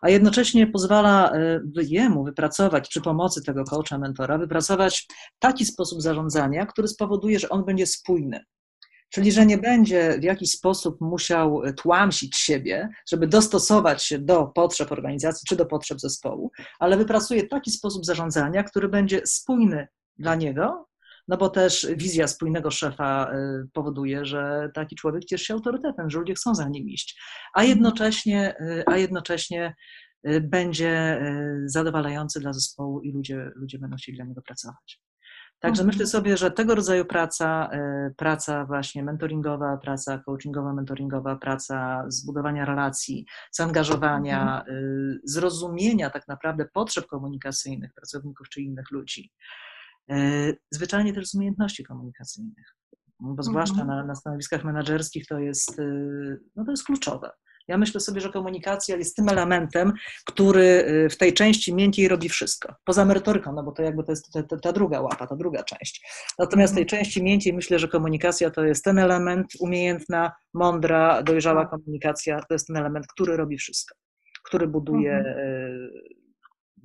[0.03, 5.07] a jednocześnie pozwala y, jemu wypracować przy pomocy tego coacha, mentora, wypracować
[5.39, 8.41] taki sposób zarządzania, który spowoduje, że on będzie spójny.
[9.11, 14.93] Czyli, że nie będzie w jakiś sposób musiał tłamsić siebie, żeby dostosować się do potrzeb
[14.93, 20.87] organizacji czy do potrzeb zespołu, ale wypracuje taki sposób zarządzania, który będzie spójny dla niego,
[21.29, 26.19] no bo też wizja spójnego szefa y, powoduje, że taki człowiek cieszy się autorytetem, że
[26.19, 27.21] ludzie chcą za nim iść,
[27.55, 29.75] a jednocześnie, y, a jednocześnie
[30.41, 31.23] będzie
[31.67, 35.01] zadowalający dla zespołu i ludzie, ludzie będą chcieli dla niego pracować.
[35.59, 35.87] Także mhm.
[35.87, 37.71] myślę sobie, że tego rodzaju praca,
[38.17, 45.21] praca właśnie mentoringowa, praca coachingowa, mentoringowa, praca zbudowania relacji, zaangażowania, mhm.
[45.25, 49.33] zrozumienia tak naprawdę potrzeb komunikacyjnych pracowników czy innych ludzi,
[50.71, 52.75] zwyczajnie też z umiejętności komunikacyjnych
[53.21, 53.89] bo zwłaszcza mhm.
[53.89, 57.31] na, na stanowiskach menedżerskich to jest, y, no to jest kluczowe.
[57.69, 59.93] Ja myślę sobie, że komunikacja jest tym elementem,
[60.27, 62.75] który y, w tej części miękkiej robi wszystko.
[62.85, 65.63] Poza merytoryką, no bo to jakby to jest ta, ta, ta druga łapa, ta druga
[65.63, 66.07] część.
[66.39, 67.05] Natomiast w tej mhm.
[67.05, 71.71] części miękkiej myślę, że komunikacja to jest ten element, umiejętna, mądra, dojrzała tak.
[71.71, 73.95] komunikacja, to jest ten element, który robi wszystko,
[74.45, 75.91] który buduje, mhm.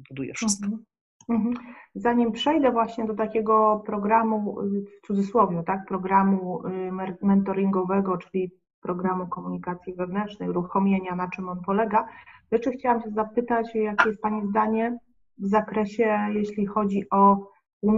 [0.10, 0.66] Buduje wszystko.
[0.66, 0.86] Mhm.
[1.30, 1.54] Mhm.
[1.96, 4.58] Zanim przejdę właśnie do takiego programu,
[5.04, 12.08] w cudzysłowie, tak, programu y, mentoringowego, czyli programu komunikacji wewnętrznej, uruchomienia, na czym on polega,
[12.52, 14.98] jeszcze chciałam się zapytać, jakie jest Pani zdanie
[15.38, 17.48] w zakresie, jeśli chodzi o,
[17.84, 17.90] y,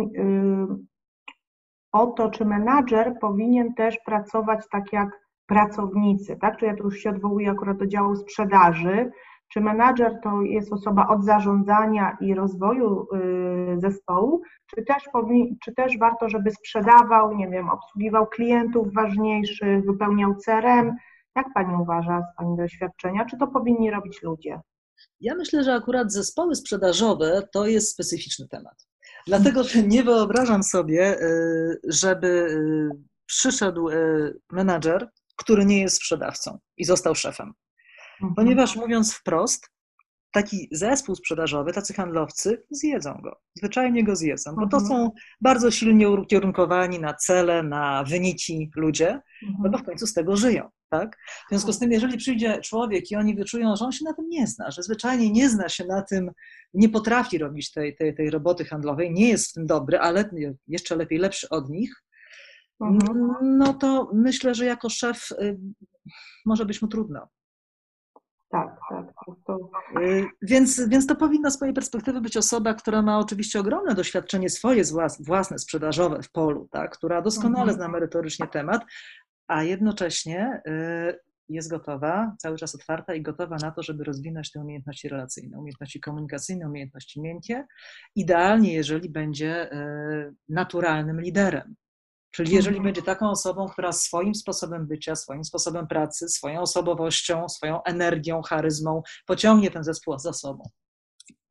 [1.91, 6.58] o to, czy menadżer powinien też pracować tak jak pracownicy, tak?
[6.58, 9.12] Czy ja tu już się odwołuję akurat do działu sprzedaży,
[9.54, 15.04] czy menadżer to jest osoba od zarządzania i rozwoju y, zespołu, czy też,
[15.64, 20.96] czy też warto, żeby sprzedawał, nie wiem, obsługiwał klientów ważniejszych, wypełniał CRM?
[21.36, 23.26] Jak Pani uważa z Pani doświadczenia?
[23.26, 24.60] Czy to powinni robić ludzie?
[25.20, 28.88] Ja myślę, że akurat zespoły sprzedażowe to jest specyficzny temat.
[29.28, 32.90] Dlatego, że nie wyobrażam sobie, y, żeby y,
[33.26, 33.90] przyszedł
[34.52, 37.54] menadżer, który nie jest sprzedawcą i został szefem.
[38.22, 38.36] Mhm.
[38.36, 39.70] Ponieważ mówiąc wprost,
[40.32, 43.40] taki zespół sprzedażowy, tacy handlowcy zjedzą go.
[43.58, 44.88] Zwyczajnie go zjedzą, bo to mhm.
[44.88, 49.22] są bardzo silnie ukierunkowani na cele, na wyniki ludzie,
[49.64, 50.70] no bo w końcu z tego żyją.
[50.90, 51.18] Tak?
[51.46, 54.30] W związku z tym, jeżeli przyjdzie człowiek i oni wyczują, że on się na tym
[54.30, 56.32] nie zna, że zwyczajnie nie zna się na tym,
[56.74, 60.30] nie potrafi robić tej, tej, tej roboty handlowej, nie jest w tym dobry, ale
[60.68, 62.04] jeszcze lepiej lepszy od nich,
[62.82, 63.58] mhm.
[63.58, 65.60] no to myślę, że jako szef y,
[66.46, 67.28] może być mu trudno.
[68.52, 69.06] Tak, tak.
[69.46, 69.70] To...
[70.02, 74.50] Y, więc, więc to powinna z mojej perspektywy być osoba, która ma oczywiście ogromne doświadczenie
[74.50, 74.84] swoje
[75.20, 77.78] własne, sprzedażowe w polu, tak, która doskonale mhm.
[77.78, 78.82] zna merytorycznie temat,
[79.48, 84.60] a jednocześnie y, jest gotowa, cały czas otwarta i gotowa na to, żeby rozwinąć te
[84.60, 87.66] umiejętności relacyjne, umiejętności komunikacyjne, umiejętności miękkie.
[88.16, 91.76] Idealnie, jeżeli będzie y, naturalnym liderem,
[92.32, 92.84] Czyli jeżeli mhm.
[92.84, 99.02] będzie taką osobą, która swoim sposobem bycia, swoim sposobem pracy, swoją osobowością, swoją energią, charyzmą
[99.26, 100.63] pociągnie ten zespół za sobą.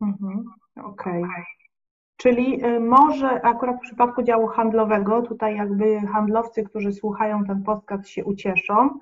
[0.00, 0.44] Mhm.
[0.76, 1.22] Okej.
[1.22, 1.44] Okay.
[2.16, 8.08] Czyli y, może akurat w przypadku działu handlowego, tutaj jakby handlowcy, którzy słuchają ten podcast
[8.08, 9.00] się ucieszą,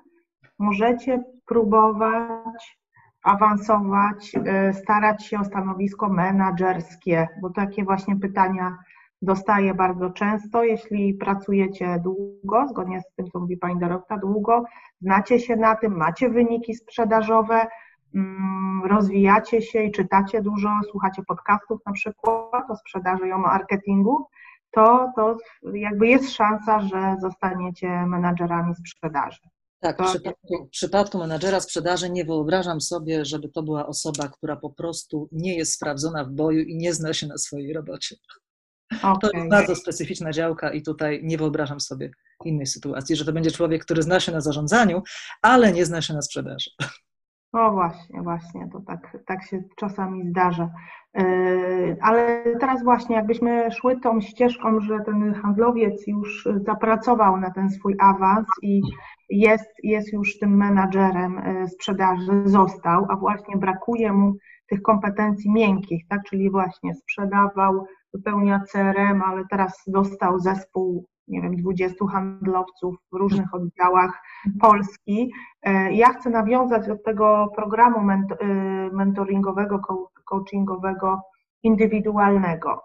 [0.59, 2.79] możecie próbować
[3.23, 8.77] awansować, y, starać się o stanowisko menedżerskie, bo takie właśnie pytania
[9.21, 14.63] dostaję bardzo często, jeśli pracujecie długo, zgodnie z tym, co mówi Pani Dorota, długo,
[15.01, 17.67] znacie się na tym, macie wyniki sprzedażowe,
[18.15, 24.27] mm, rozwijacie się i czytacie dużo, słuchacie podcastów na przykład o sprzedaży i o marketingu,
[24.71, 25.37] to, to
[25.73, 29.39] jakby jest szansa, że zostaniecie menadżerami sprzedaży.
[29.79, 34.55] Tak, w przypadku, w przypadku menadżera sprzedaży nie wyobrażam sobie, żeby to była osoba, która
[34.55, 38.15] po prostu nie jest sprawdzona w boju i nie zna się na swojej robocie.
[38.97, 39.15] Okay.
[39.21, 42.11] To jest bardzo specyficzna działka i tutaj nie wyobrażam sobie
[42.45, 45.03] innej sytuacji, że to będzie człowiek, który zna się na zarządzaniu,
[45.41, 46.69] ale nie zna się na sprzedaży.
[47.53, 50.69] O właśnie, właśnie, to tak, tak się czasami zdarza.
[51.17, 51.23] E,
[52.01, 57.95] ale teraz właśnie, jakbyśmy szły tą ścieżką, że ten handlowiec już zapracował na ten swój
[57.99, 58.81] awans i
[59.29, 64.33] jest, jest już tym menadżerem e, sprzedaży, został, a właśnie brakuje mu
[64.67, 66.21] tych kompetencji miękkich, tak?
[66.29, 73.53] czyli właśnie sprzedawał, wypełnia CRM, ale teraz dostał zespół, nie wiem, 20 handlowców w różnych
[73.53, 74.21] oddziałach
[74.59, 75.31] Polski.
[75.63, 78.25] E, ja chcę nawiązać do tego programu e,
[78.93, 79.79] mentoringowego,
[80.25, 81.21] coachingowego,
[81.63, 82.83] indywidualnego.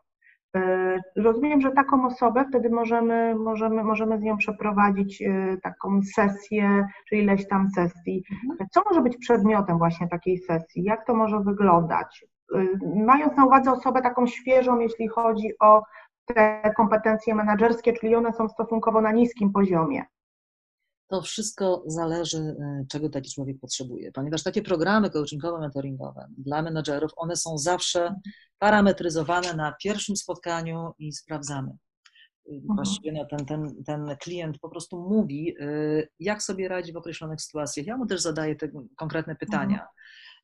[0.57, 5.23] E, rozumiem, że taką osobę wtedy możemy, możemy, możemy z nią przeprowadzić
[5.63, 8.25] taką sesję, czy ileś tam sesji.
[8.33, 8.69] Mhm.
[8.71, 10.85] Co może być przedmiotem właśnie takiej sesji?
[10.85, 12.25] Jak to może wyglądać?
[12.53, 15.83] Y, mając na uwadze osobę taką świeżą, jeśli chodzi o
[16.25, 20.05] te kompetencje menedżerskie, czyli one są stosunkowo na niskim poziomie.
[21.07, 27.11] To wszystko zależy, y, czego taki człowiek potrzebuje, ponieważ takie programy coachingowe, mentoringowe dla menedżerów,
[27.17, 28.15] one są zawsze
[28.59, 31.71] parametryzowane na pierwszym spotkaniu i sprawdzamy.
[31.71, 32.77] Y, mhm.
[32.77, 35.57] Właściwie no, ten, ten, ten klient po prostu mówi,
[36.21, 37.87] jak sobie radzi w określonych sytuacjach.
[37.87, 39.87] Ja mu też zadaję te konkretne pytania.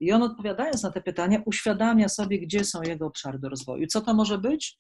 [0.01, 3.87] I on odpowiadając na te pytania, uświadamia sobie, gdzie są jego obszary do rozwoju.
[3.87, 4.79] Co to może być?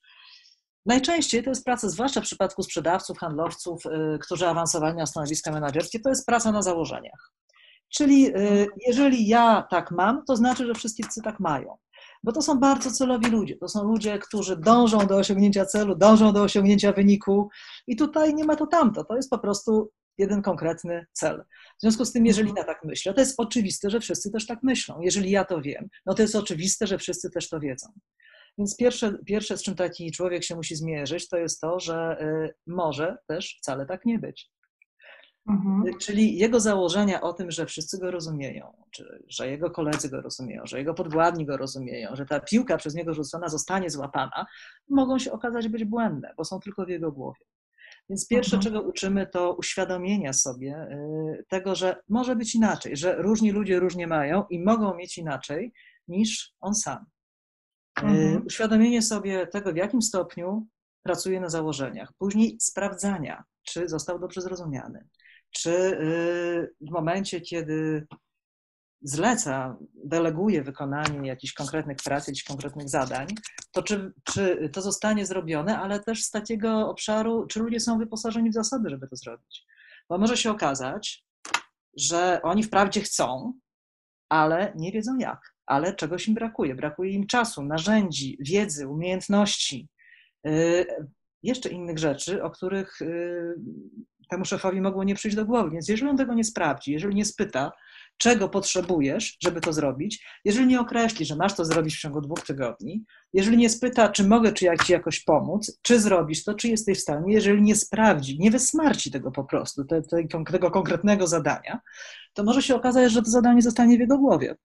[0.86, 6.00] Najczęściej to jest praca, zwłaszcza w przypadku sprzedawców, handlowców, y, którzy awansowali na stanowiska menedżerskie,
[6.00, 7.32] to jest praca na założeniach.
[7.88, 11.76] Czyli y, jeżeli ja tak mam, to znaczy, że wszyscy tak mają.
[12.22, 13.56] Bo to są bardzo celowi ludzie.
[13.56, 17.48] To są ludzie, którzy dążą do osiągnięcia celu, dążą do osiągnięcia wyniku,
[17.86, 19.04] i tutaj nie ma to tamto.
[19.04, 21.44] To jest po prostu jeden konkretny cel.
[21.78, 24.62] W związku z tym, jeżeli ja tak myślę, to jest oczywiste, że wszyscy też tak
[24.62, 25.00] myślą.
[25.00, 27.86] Jeżeli ja to wiem, no to jest oczywiste, że wszyscy też to wiedzą.
[28.58, 32.54] Więc pierwsze, pierwsze, z czym taki człowiek się musi zmierzyć, to jest to, że y,
[32.66, 34.50] może też wcale tak nie być.
[35.48, 35.98] Mhm.
[35.98, 40.62] Czyli jego założenia o tym, że wszyscy go rozumieją, czy, że jego koledzy go rozumieją,
[40.66, 44.46] że jego podwładni go rozumieją, że ta piłka przez niego rzucona zostanie złapana,
[44.88, 47.44] mogą się okazać być błędne, bo są tylko w jego głowie.
[48.10, 48.62] Więc pierwsze, mhm.
[48.62, 50.88] czego uczymy, to uświadomienia sobie
[51.38, 55.72] y, tego, że może być inaczej, że różni ludzie różnie mają i mogą mieć inaczej
[56.08, 57.06] niż on sam.
[58.02, 58.46] Y, mhm.
[58.46, 60.66] Uświadomienie sobie tego, w jakim stopniu
[61.02, 65.08] pracuje na założeniach, później sprawdzania, czy został dobrze zrozumiany,
[65.50, 68.06] czy y, w momencie, kiedy
[69.02, 73.26] zleca, deleguje wykonanie jakichś konkretnych prac, jakichś konkretnych zadań,
[73.72, 78.50] to czy, czy to zostanie zrobione, ale też z takiego obszaru, czy ludzie są wyposażeni
[78.50, 79.66] w zasoby, żeby to zrobić.
[80.08, 81.24] Bo może się okazać,
[81.96, 83.52] że oni wprawdzie chcą,
[84.28, 86.74] ale nie wiedzą jak, ale czegoś im brakuje.
[86.74, 89.88] Brakuje im czasu, narzędzi, wiedzy, umiejętności,
[90.46, 90.86] y,
[91.42, 93.54] jeszcze innych rzeczy, o których y,
[94.30, 95.70] temu szefowi mogło nie przyjść do głowy.
[95.70, 97.72] Więc jeżeli on tego nie sprawdzi, jeżeli nie spyta,
[98.20, 102.40] czego potrzebujesz, żeby to zrobić, jeżeli nie określi, że masz to zrobić w ciągu dwóch
[102.40, 106.68] tygodni, jeżeli nie spyta, czy mogę czy jak ci jakoś pomóc, czy zrobisz to, czy
[106.68, 111.26] jesteś w stanie, jeżeli nie sprawdzi, nie wysmarci tego po prostu, te, te, tego konkretnego
[111.26, 111.80] zadania,
[112.32, 114.56] to może się okazać, że to zadanie zostanie w jego głowie.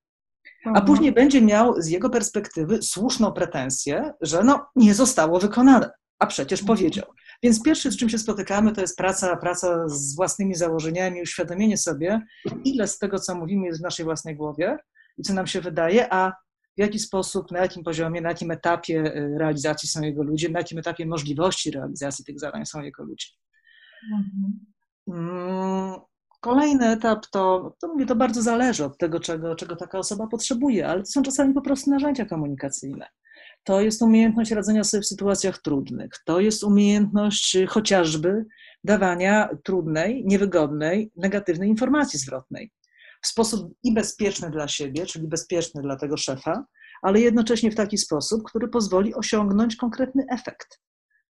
[0.65, 0.85] A mhm.
[0.85, 6.61] później będzie miał z jego perspektywy słuszną pretensję, że no, nie zostało wykonane, a przecież
[6.61, 6.77] mhm.
[6.77, 7.05] powiedział.
[7.43, 12.21] Więc pierwsze, z czym się spotykamy, to jest praca, praca z własnymi założeniami, uświadomienie sobie,
[12.63, 14.77] ile z tego, co mówimy, jest w naszej własnej głowie
[15.17, 16.31] i co nam się wydaje, a
[16.77, 20.59] w jaki sposób, na jakim poziomie, na jakim etapie y, realizacji są jego ludzie, na
[20.59, 23.27] jakim etapie możliwości realizacji tych zadań są jego ludzie.
[24.13, 24.65] Mhm.
[25.07, 25.99] Mm,
[26.41, 30.87] kolejny etap to, to mówię, to bardzo zależy od tego, czego, czego taka osoba potrzebuje,
[30.87, 33.07] ale to są czasami po prostu narzędzia komunikacyjne
[33.65, 38.45] to jest umiejętność radzenia sobie w sytuacjach trudnych, to jest umiejętność y, chociażby
[38.83, 42.71] dawania trudnej, niewygodnej, negatywnej informacji zwrotnej.
[43.21, 46.65] W sposób i bezpieczny dla siebie, czyli bezpieczny dla tego szefa,
[47.01, 50.81] ale jednocześnie w taki sposób, który pozwoli osiągnąć konkretny efekt.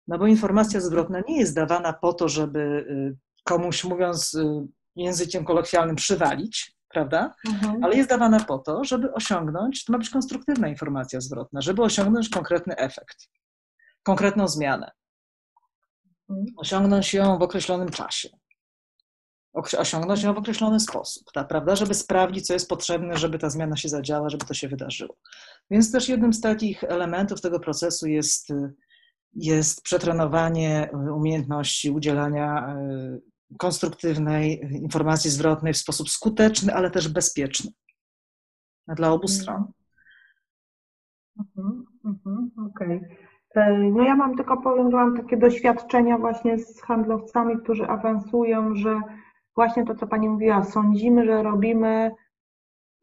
[0.07, 5.45] No bo informacja zwrotna nie jest dawana po to, żeby y, komuś, mówiąc y, językiem
[5.45, 7.35] kolokwialnym, przywalić, prawda?
[7.47, 7.83] Mhm.
[7.83, 12.29] Ale jest dawana po to, żeby osiągnąć, to ma być konstruktywna informacja zwrotna, żeby osiągnąć
[12.29, 13.29] konkretny efekt,
[14.03, 14.91] konkretną zmianę.
[16.29, 16.47] Mhm.
[16.57, 18.29] Osiągnąć ją w określonym czasie.
[19.53, 21.75] Osiągnąć ją w określony sposób, tak, prawda?
[21.75, 25.17] Żeby sprawdzić, co jest potrzebne, żeby ta zmiana się zadziała, żeby to się wydarzyło.
[25.71, 28.49] Więc też jednym z takich elementów tego procesu jest,
[29.33, 32.75] jest przetrenowanie umiejętności udzielania
[33.57, 37.71] konstruktywnej informacji zwrotnej w sposób skuteczny, ale też bezpieczny
[38.87, 39.41] dla obu mhm.
[39.41, 39.71] stron.
[41.39, 42.97] Mhm, mhm, Okej.
[42.97, 43.17] Okay.
[43.55, 48.75] E, no ja mam tylko powiem, że mam takie doświadczenia właśnie z handlowcami, którzy awansują,
[48.75, 49.01] że
[49.55, 52.11] właśnie to, co Pani mówiła, sądzimy, że robimy,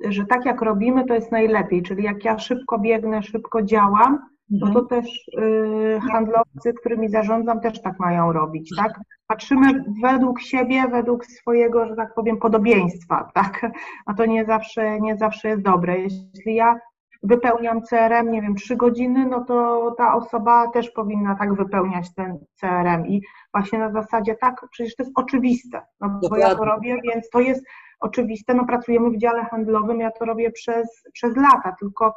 [0.00, 4.18] że tak jak robimy, to jest najlepiej, czyli jak ja szybko biegnę, szybko działam,
[4.50, 4.86] no to mhm.
[4.86, 9.00] też y, handlowcy, którymi zarządzam, też tak mają robić, tak?
[9.26, 13.66] Patrzymy według siebie, według swojego, że tak powiem, podobieństwa, tak?
[14.06, 15.98] A to nie zawsze, nie zawsze jest dobre.
[15.98, 16.78] Jeśli ja
[17.22, 22.38] wypełniam CRM, nie wiem, trzy godziny, no to ta osoba też powinna tak wypełniać ten
[22.60, 23.22] CRM i
[23.54, 27.40] właśnie na zasadzie tak, przecież to jest oczywiste, no bo ja to robię, więc to
[27.40, 27.64] jest
[28.00, 32.14] oczywiste, no pracujemy w dziale handlowym, ja to robię przez, przez lata, tylko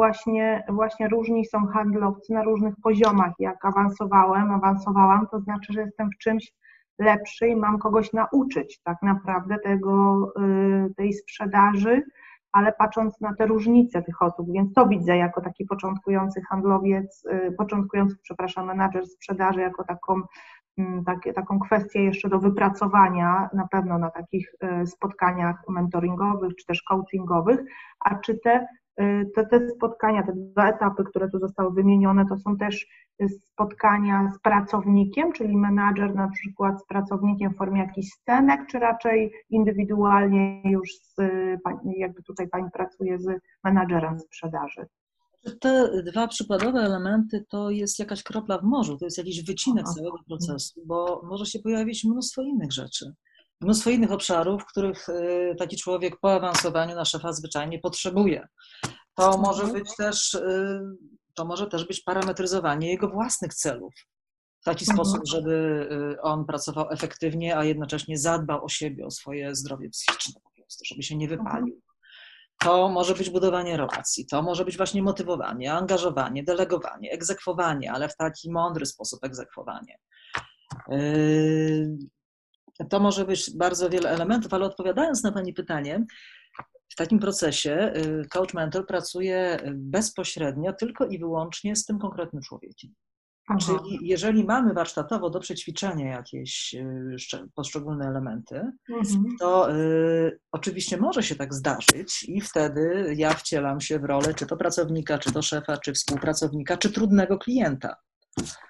[0.00, 3.32] właśnie, właśnie różni są handlowcy na różnych poziomach.
[3.38, 6.52] Jak awansowałem, awansowałam, to znaczy, że jestem w czymś
[6.98, 10.26] lepszy i mam kogoś nauczyć tak naprawdę tego,
[10.88, 12.02] y, tej sprzedaży,
[12.52, 17.52] ale patrząc na te różnice tych osób, więc to widzę jako taki początkujący handlowiec, y,
[17.52, 20.22] początkujący, przepraszam, menadżer sprzedaży, jako taką,
[21.06, 26.82] takie, taką kwestię jeszcze do wypracowania, na pewno na takich y, spotkaniach mentoringowych czy też
[26.82, 27.60] coachingowych,
[28.04, 28.66] a czy te
[29.34, 32.86] te, te spotkania, te dwa etapy, które tu zostały wymienione, to są też
[33.44, 39.32] spotkania z pracownikiem, czyli menadżer na przykład z pracownikiem w formie jakichś scenek, czy raczej
[39.50, 41.16] indywidualnie już z,
[41.96, 44.86] jakby tutaj Pani pracuje z menadżerem sprzedaży?
[45.60, 50.18] Te dwa przykładowe elementy to jest jakaś kropla w morzu, to jest jakiś wycinek całego
[50.28, 53.12] procesu, bo może się pojawić mnóstwo innych rzeczy,
[53.60, 58.48] mnóstwo innych obszarów, których y, taki człowiek po awansowaniu na szefa zwyczajnie potrzebuje.
[59.14, 60.80] To może być też, y,
[61.34, 63.94] to może też być parametryzowanie jego własnych celów
[64.60, 64.96] w taki mhm.
[64.96, 70.40] sposób, żeby y, on pracował efektywnie, a jednocześnie zadbał o siebie, o swoje zdrowie psychiczne
[70.44, 71.44] po prostu, żeby się nie mhm.
[71.44, 71.80] wypalił.
[72.58, 78.16] To może być budowanie relacji, to może być właśnie motywowanie, angażowanie, delegowanie, egzekwowanie, ale w
[78.16, 79.98] taki mądry sposób egzekwowanie.
[82.88, 86.04] To może być bardzo wiele elementów, ale odpowiadając na Pani pytanie,
[86.88, 92.94] w takim procesie yy, coach mentor pracuje bezpośrednio tylko i wyłącznie z tym konkretnym człowiekiem.
[93.50, 93.58] Aha.
[93.60, 99.24] Czyli jeżeli mamy warsztatowo do przećwiczenia jakieś y, poszczególne elementy, mhm.
[99.40, 104.46] to y, oczywiście może się tak zdarzyć i wtedy ja wcielam się w rolę czy
[104.46, 107.94] to pracownika, czy to szefa, czy współpracownika, czy trudnego klienta.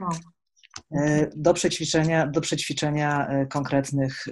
[0.01, 0.09] No.
[0.79, 4.25] Y, do przećwiczenia, do przećwiczenia y, konkretnych,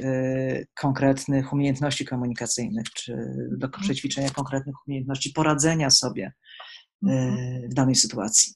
[0.81, 3.13] konkretnych umiejętności komunikacyjnych, czy
[3.51, 3.83] do mhm.
[3.83, 6.33] przećwiczenia konkretnych umiejętności poradzenia sobie
[7.03, 7.37] mhm.
[7.71, 8.55] w danej sytuacji.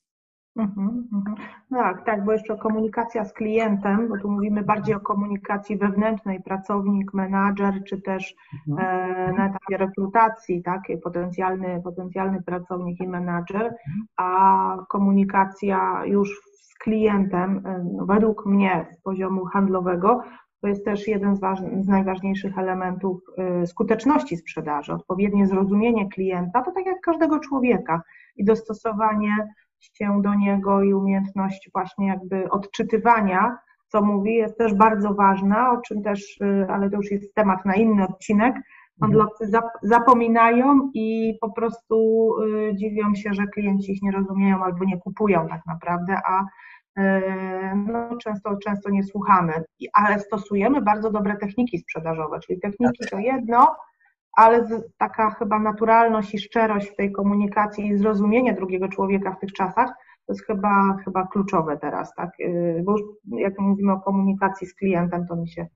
[0.57, 1.37] Mhm, mhm.
[1.70, 7.14] Tak, tak, bo jeszcze komunikacja z klientem, bo tu mówimy bardziej o komunikacji wewnętrznej, pracownik,
[7.14, 8.35] menadżer, czy też
[8.68, 8.89] mhm.
[8.89, 13.74] e, na etapie rekrutacji, tak, potencjalny, potencjalny pracownik i menadżer,
[14.16, 16.51] a komunikacja już
[16.83, 17.62] klientem,
[18.07, 20.22] według mnie z poziomu handlowego,
[20.62, 21.41] to jest też jeden z,
[21.80, 24.93] z najważniejszych elementów e, skuteczności sprzedaży.
[24.93, 28.03] Odpowiednie zrozumienie klienta, to tak jak każdego człowieka
[28.37, 29.37] i dostosowanie
[29.80, 33.59] się do niego i umiejętność właśnie jakby odczytywania,
[33.89, 37.64] co mówi, jest też bardzo ważna, o czym też, y, ale to już jest temat
[37.64, 38.55] na inny odcinek.
[39.01, 39.51] Handlowcy
[39.83, 45.49] zapominają i po prostu y, dziwią się, że klienci ich nie rozumieją albo nie kupują
[45.49, 46.47] tak naprawdę, a y,
[47.76, 49.53] no, często, często nie słuchamy,
[49.93, 53.76] ale stosujemy bardzo dobre techniki sprzedażowe, czyli techniki to jedno,
[54.36, 54.68] ale
[54.99, 59.93] taka chyba naturalność i szczerość w tej komunikacji i zrozumienie drugiego człowieka w tych czasach
[60.26, 62.30] to jest chyba, chyba kluczowe teraz, tak?
[62.40, 65.66] Y, bo już jak mówimy o komunikacji z klientem, to mi się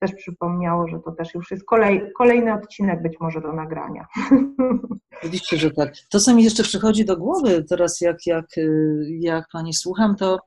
[0.00, 4.06] też przypomniało, że to też już jest kolej, kolejny odcinek być może do nagrania.
[5.18, 5.92] Oczywiście, że tak.
[6.10, 10.38] To, co mi jeszcze przychodzi do głowy teraz, jak, jak, y, jak Pani słucham, to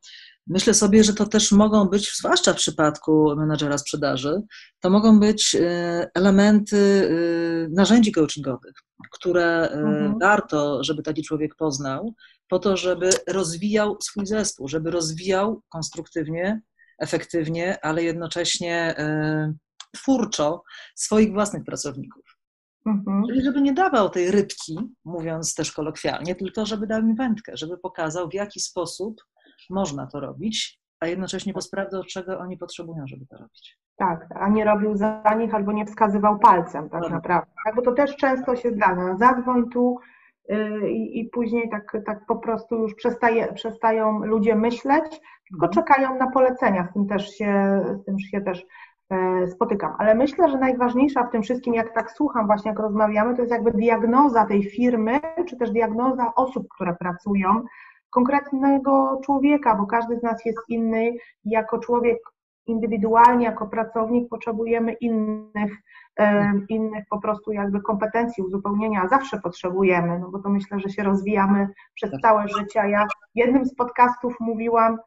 [0.47, 4.41] Myślę sobie, że to też mogą być, zwłaszcza w przypadku menedżera sprzedaży,
[4.79, 8.73] to mogą być e, elementy e, narzędzi coachingowych,
[9.11, 10.19] które mhm.
[10.21, 12.13] warto, żeby taki człowiek poznał,
[12.47, 16.61] po to, żeby rozwijał swój zespół, żeby rozwijał konstruktywnie,
[17.03, 18.95] efektywnie, ale jednocześnie
[19.91, 20.63] twórczo
[20.95, 22.23] swoich własnych pracowników.
[22.85, 23.23] Mhm.
[23.27, 27.77] Czyli żeby nie dawał tej rybki, mówiąc też kolokwialnie, tylko żeby dał im wędkę, żeby
[27.77, 29.21] pokazał, w jaki sposób
[29.69, 33.77] można to robić, a jednocześnie posprawdzał, czego oni potrzebują, żeby to robić.
[33.97, 37.11] Tak, a nie robił za nich albo nie wskazywał palcem tak, tak.
[37.11, 37.51] naprawdę.
[37.65, 39.17] Tak, bo to też często się zdarza.
[39.17, 39.99] Zadzwoń tu
[40.49, 45.71] yy, i później tak, tak po prostu już przestaje, przestają ludzie myśleć, tylko mhm.
[45.71, 46.87] czekają na polecenia.
[46.89, 48.65] Z tym też się, z tym się też
[49.09, 49.93] e, spotykam.
[49.99, 53.53] Ale myślę, że najważniejsza w tym wszystkim, jak tak słucham, właśnie jak rozmawiamy, to jest
[53.53, 57.63] jakby diagnoza tej firmy, czy też diagnoza osób, które pracują,
[58.09, 61.13] konkretnego człowieka, bo każdy z nas jest inny.
[61.45, 62.17] Jako człowiek
[62.67, 65.71] indywidualnie, jako pracownik potrzebujemy innych,
[66.69, 71.67] innych po prostu jakby kompetencji, uzupełnienia, zawsze potrzebujemy, no bo to myślę, że się rozwijamy
[71.93, 72.21] przez tak.
[72.21, 72.89] całe życie.
[72.89, 74.97] Ja w jednym z podcastów mówiłam,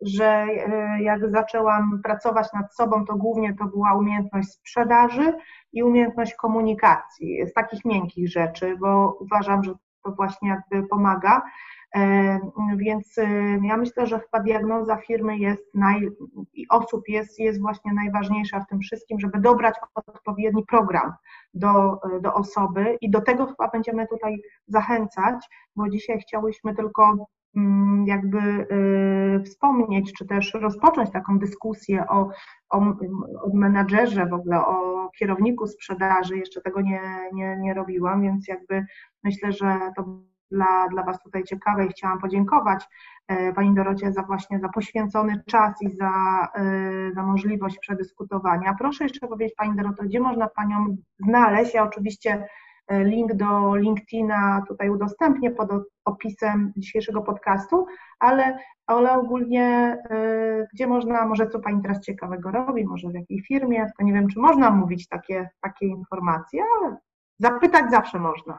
[0.00, 5.32] że e, jak zaczęłam pracować nad sobą, to głównie to była umiejętność sprzedaży
[5.72, 11.42] i umiejętność komunikacji, z takich miękkich rzeczy, bo uważam, że to właśnie jakby pomaga.
[11.96, 12.38] E,
[12.76, 13.26] więc e,
[13.62, 16.08] ja myślę, że chyba diagnoza firmy jest naj,
[16.54, 21.12] i osób jest, jest właśnie najważniejsza w tym wszystkim, żeby dobrać odpowiedni program
[21.54, 28.06] do, do osoby i do tego chyba będziemy tutaj zachęcać, bo dzisiaj chciałyśmy tylko mm,
[28.06, 32.28] jakby e, wspomnieć, czy też rozpocząć taką dyskusję o,
[32.70, 32.78] o,
[33.42, 36.38] o menadżerze, w ogóle o kierowniku sprzedaży.
[36.38, 37.00] Jeszcze tego nie,
[37.32, 38.84] nie, nie robiłam, więc jakby
[39.24, 40.04] myślę, że to
[40.54, 42.84] dla, dla Was tutaj ciekawe i chciałam podziękować
[43.28, 46.12] e, Pani Dorocie za właśnie za poświęcony czas i za,
[46.54, 48.74] e, za możliwość przedyskutowania.
[48.78, 51.74] Proszę jeszcze powiedzieć Pani Doroto, gdzie można Panią znaleźć?
[51.74, 52.46] Ja oczywiście
[52.86, 55.70] E, link do LinkedIna tutaj udostępnię pod
[56.04, 57.86] opisem dzisiejszego podcastu,
[58.18, 59.96] ale, ale ogólnie
[60.72, 64.28] gdzie można, może co Pani teraz ciekawego robi, może w jakiej firmie, to nie wiem,
[64.28, 66.96] czy można mówić takie, takie informacje, ale
[67.38, 68.58] Zapytać zawsze można.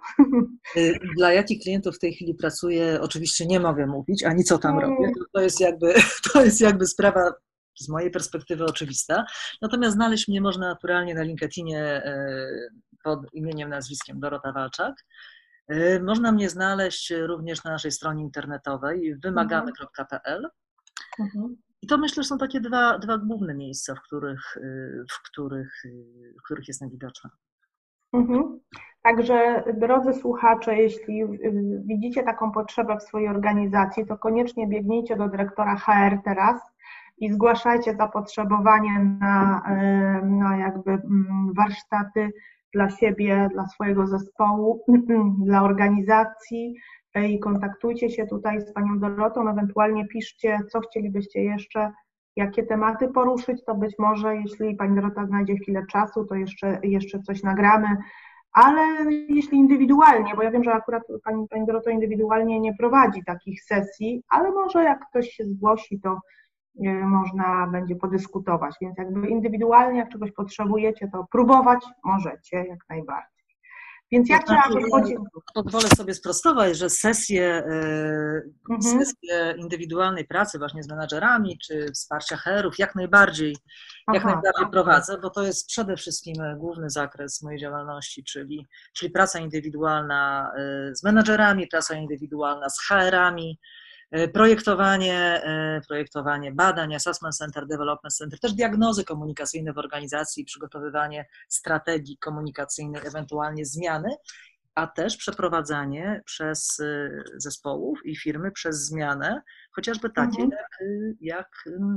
[0.77, 4.79] Y, dla jakich klientów w tej chwili pracuję, oczywiście nie mogę mówić, ani co tam
[4.79, 5.11] robię.
[5.33, 5.93] To jest jakby,
[6.33, 7.33] to jest jakby sprawa
[7.79, 9.25] z mojej perspektywy oczywista.
[9.61, 15.05] Natomiast znaleźć mnie można naturalnie na LinkedInie y, pod imieniem, nazwiskiem Dorota Walczak.
[15.71, 20.49] Y, można mnie znaleźć również na naszej stronie internetowej wymagamy.pl.
[21.19, 21.57] Mhm.
[21.81, 24.57] I to myślę, że są takie dwa, dwa główne miejsca, w których,
[25.11, 25.83] w których,
[26.39, 27.29] w których jestem widoczna.
[28.15, 28.59] Mhm.
[29.01, 31.23] Także drodzy słuchacze, jeśli
[31.85, 36.61] widzicie taką potrzebę w swojej organizacji, to koniecznie biegnijcie do dyrektora HR teraz
[37.17, 39.61] i zgłaszajcie zapotrzebowanie na,
[40.23, 42.31] na jakby mm, warsztaty
[42.73, 44.85] dla siebie, dla swojego zespołu,
[45.47, 46.75] dla organizacji
[47.15, 51.91] i kontaktujcie się tutaj z Panią Dorotą, ewentualnie piszcie, co chcielibyście jeszcze
[52.35, 57.19] jakie tematy poruszyć, to być może, jeśli Pani Dorota znajdzie chwilę czasu, to jeszcze, jeszcze
[57.19, 57.87] coś nagramy,
[58.55, 63.63] ale jeśli indywidualnie, bo ja wiem, że akurat Pani, Pani Doroto indywidualnie nie prowadzi takich
[63.63, 66.19] sesji, ale może jak ktoś się zgłosi, to
[66.85, 73.34] e, można będzie podyskutować, więc jakby indywidualnie, jak czegoś potrzebujecie, to próbować możecie jak najbardziej.
[74.11, 75.15] Więc jak trzeba wychodzić?
[75.53, 78.41] Pozwolę sobie sprostować, że sesje, e,
[78.71, 78.81] mhm.
[78.81, 83.57] sesje indywidualnej pracy właśnie z menadżerami czy wsparcia herów jak najbardziej,
[84.07, 89.11] Aha, jak najbardziej prowadzę, bo to jest przede wszystkim główny zakres mojej działalności, czyli, czyli
[89.11, 93.59] praca indywidualna e, z menadżerami, praca indywidualna z HR-ami,
[94.33, 102.17] projektowanie, e, projektowanie badań, assessment center, development center, też diagnozy komunikacyjne w organizacji, przygotowywanie strategii
[102.17, 104.09] komunikacyjnej, ewentualnie zmiany,
[104.75, 109.41] a też przeprowadzanie przez e, zespołów i firmy przez zmianę,
[109.71, 110.51] chociażby takie mhm.
[110.51, 110.79] jak,
[111.21, 111.49] jak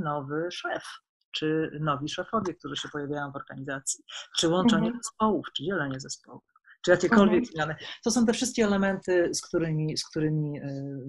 [0.03, 0.83] nowy szef
[1.31, 4.03] czy nowi szefowie, którzy się pojawiają w organizacji,
[4.37, 5.03] czy łączenie mhm.
[5.03, 6.43] zespołów, czy dzielenie zespołów,
[6.81, 7.53] czy jakiekolwiek mhm.
[7.53, 7.75] zmiany.
[8.03, 10.61] To są te wszystkie elementy, z którymi, z którymi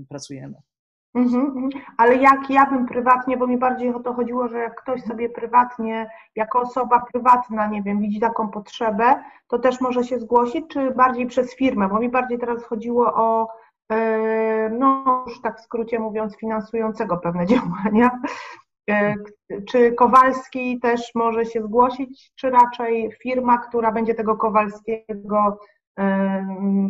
[0.08, 0.54] pracujemy.
[1.14, 1.70] Mhm, mhm.
[1.96, 5.28] Ale jak ja bym prywatnie, bo mi bardziej o to chodziło, że jak ktoś sobie
[5.28, 10.90] prywatnie, jako osoba prywatna, nie wiem, widzi taką potrzebę, to też może się zgłosić, czy
[10.90, 11.88] bardziej przez firmę?
[11.88, 13.48] Bo mi bardziej teraz chodziło o,
[13.92, 18.20] e, no już tak w skrócie mówiąc, finansującego pewne działania.
[18.90, 19.14] E,
[19.68, 25.58] czy Kowalski też może się zgłosić, czy raczej firma, która będzie tego Kowalskiego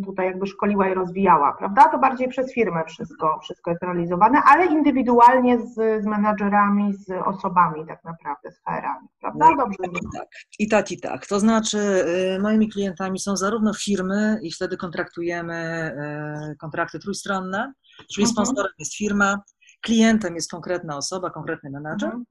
[0.05, 1.89] tutaj jakby szkoliła i rozwijała, prawda?
[1.89, 5.73] To bardziej przez firmę wszystko, wszystko jest realizowane, ale indywidualnie z,
[6.03, 9.49] z menadżerami, z osobami tak naprawdę, z HR-ami, prawda?
[9.49, 9.77] No Dobrze.
[9.83, 10.27] I tak,
[10.59, 11.27] i tak, i tak.
[11.27, 11.77] To znaczy
[12.37, 15.91] y, moimi klientami są zarówno firmy i wtedy kontraktujemy
[16.51, 17.73] y, kontrakty trójstronne,
[18.13, 18.33] czyli mhm.
[18.33, 19.41] sponsorem jest firma,
[19.81, 22.25] klientem jest konkretna osoba, konkretny menadżer, mhm.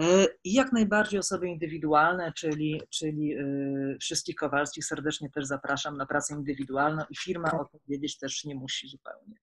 [0.00, 3.44] E, I jak najbardziej osoby indywidualne, czyli, czyli e,
[4.00, 8.54] wszystkich Kowalskich serdecznie też zapraszam na pracę indywidualną i firma o tym wiedzieć też nie
[8.54, 9.34] musi zupełnie.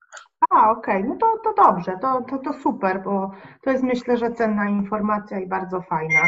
[0.49, 1.09] A, okej, okay.
[1.09, 3.31] no to, to dobrze, to, to, to super, bo
[3.63, 6.21] to jest myślę, że cenna informacja i bardzo fajna.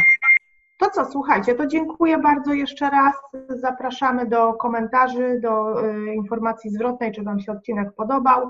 [0.80, 3.16] To co, słuchajcie, to dziękuję bardzo jeszcze raz.
[3.50, 8.50] Zapraszamy do komentarzy, do y, informacji zwrotnej, czy Wam się odcinek podobał.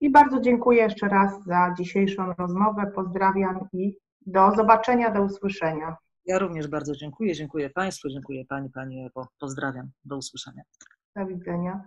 [0.00, 2.92] I bardzo dziękuję jeszcze raz za dzisiejszą rozmowę.
[2.94, 3.96] Pozdrawiam i
[4.26, 5.96] do zobaczenia, do usłyszenia.
[6.26, 7.34] Ja również bardzo dziękuję.
[7.34, 9.28] Dziękuję Państwu, dziękuję Pani, Pani Ewo.
[9.40, 9.90] Pozdrawiam.
[10.04, 10.62] Do usłyszenia.
[11.16, 11.84] Do widzenia.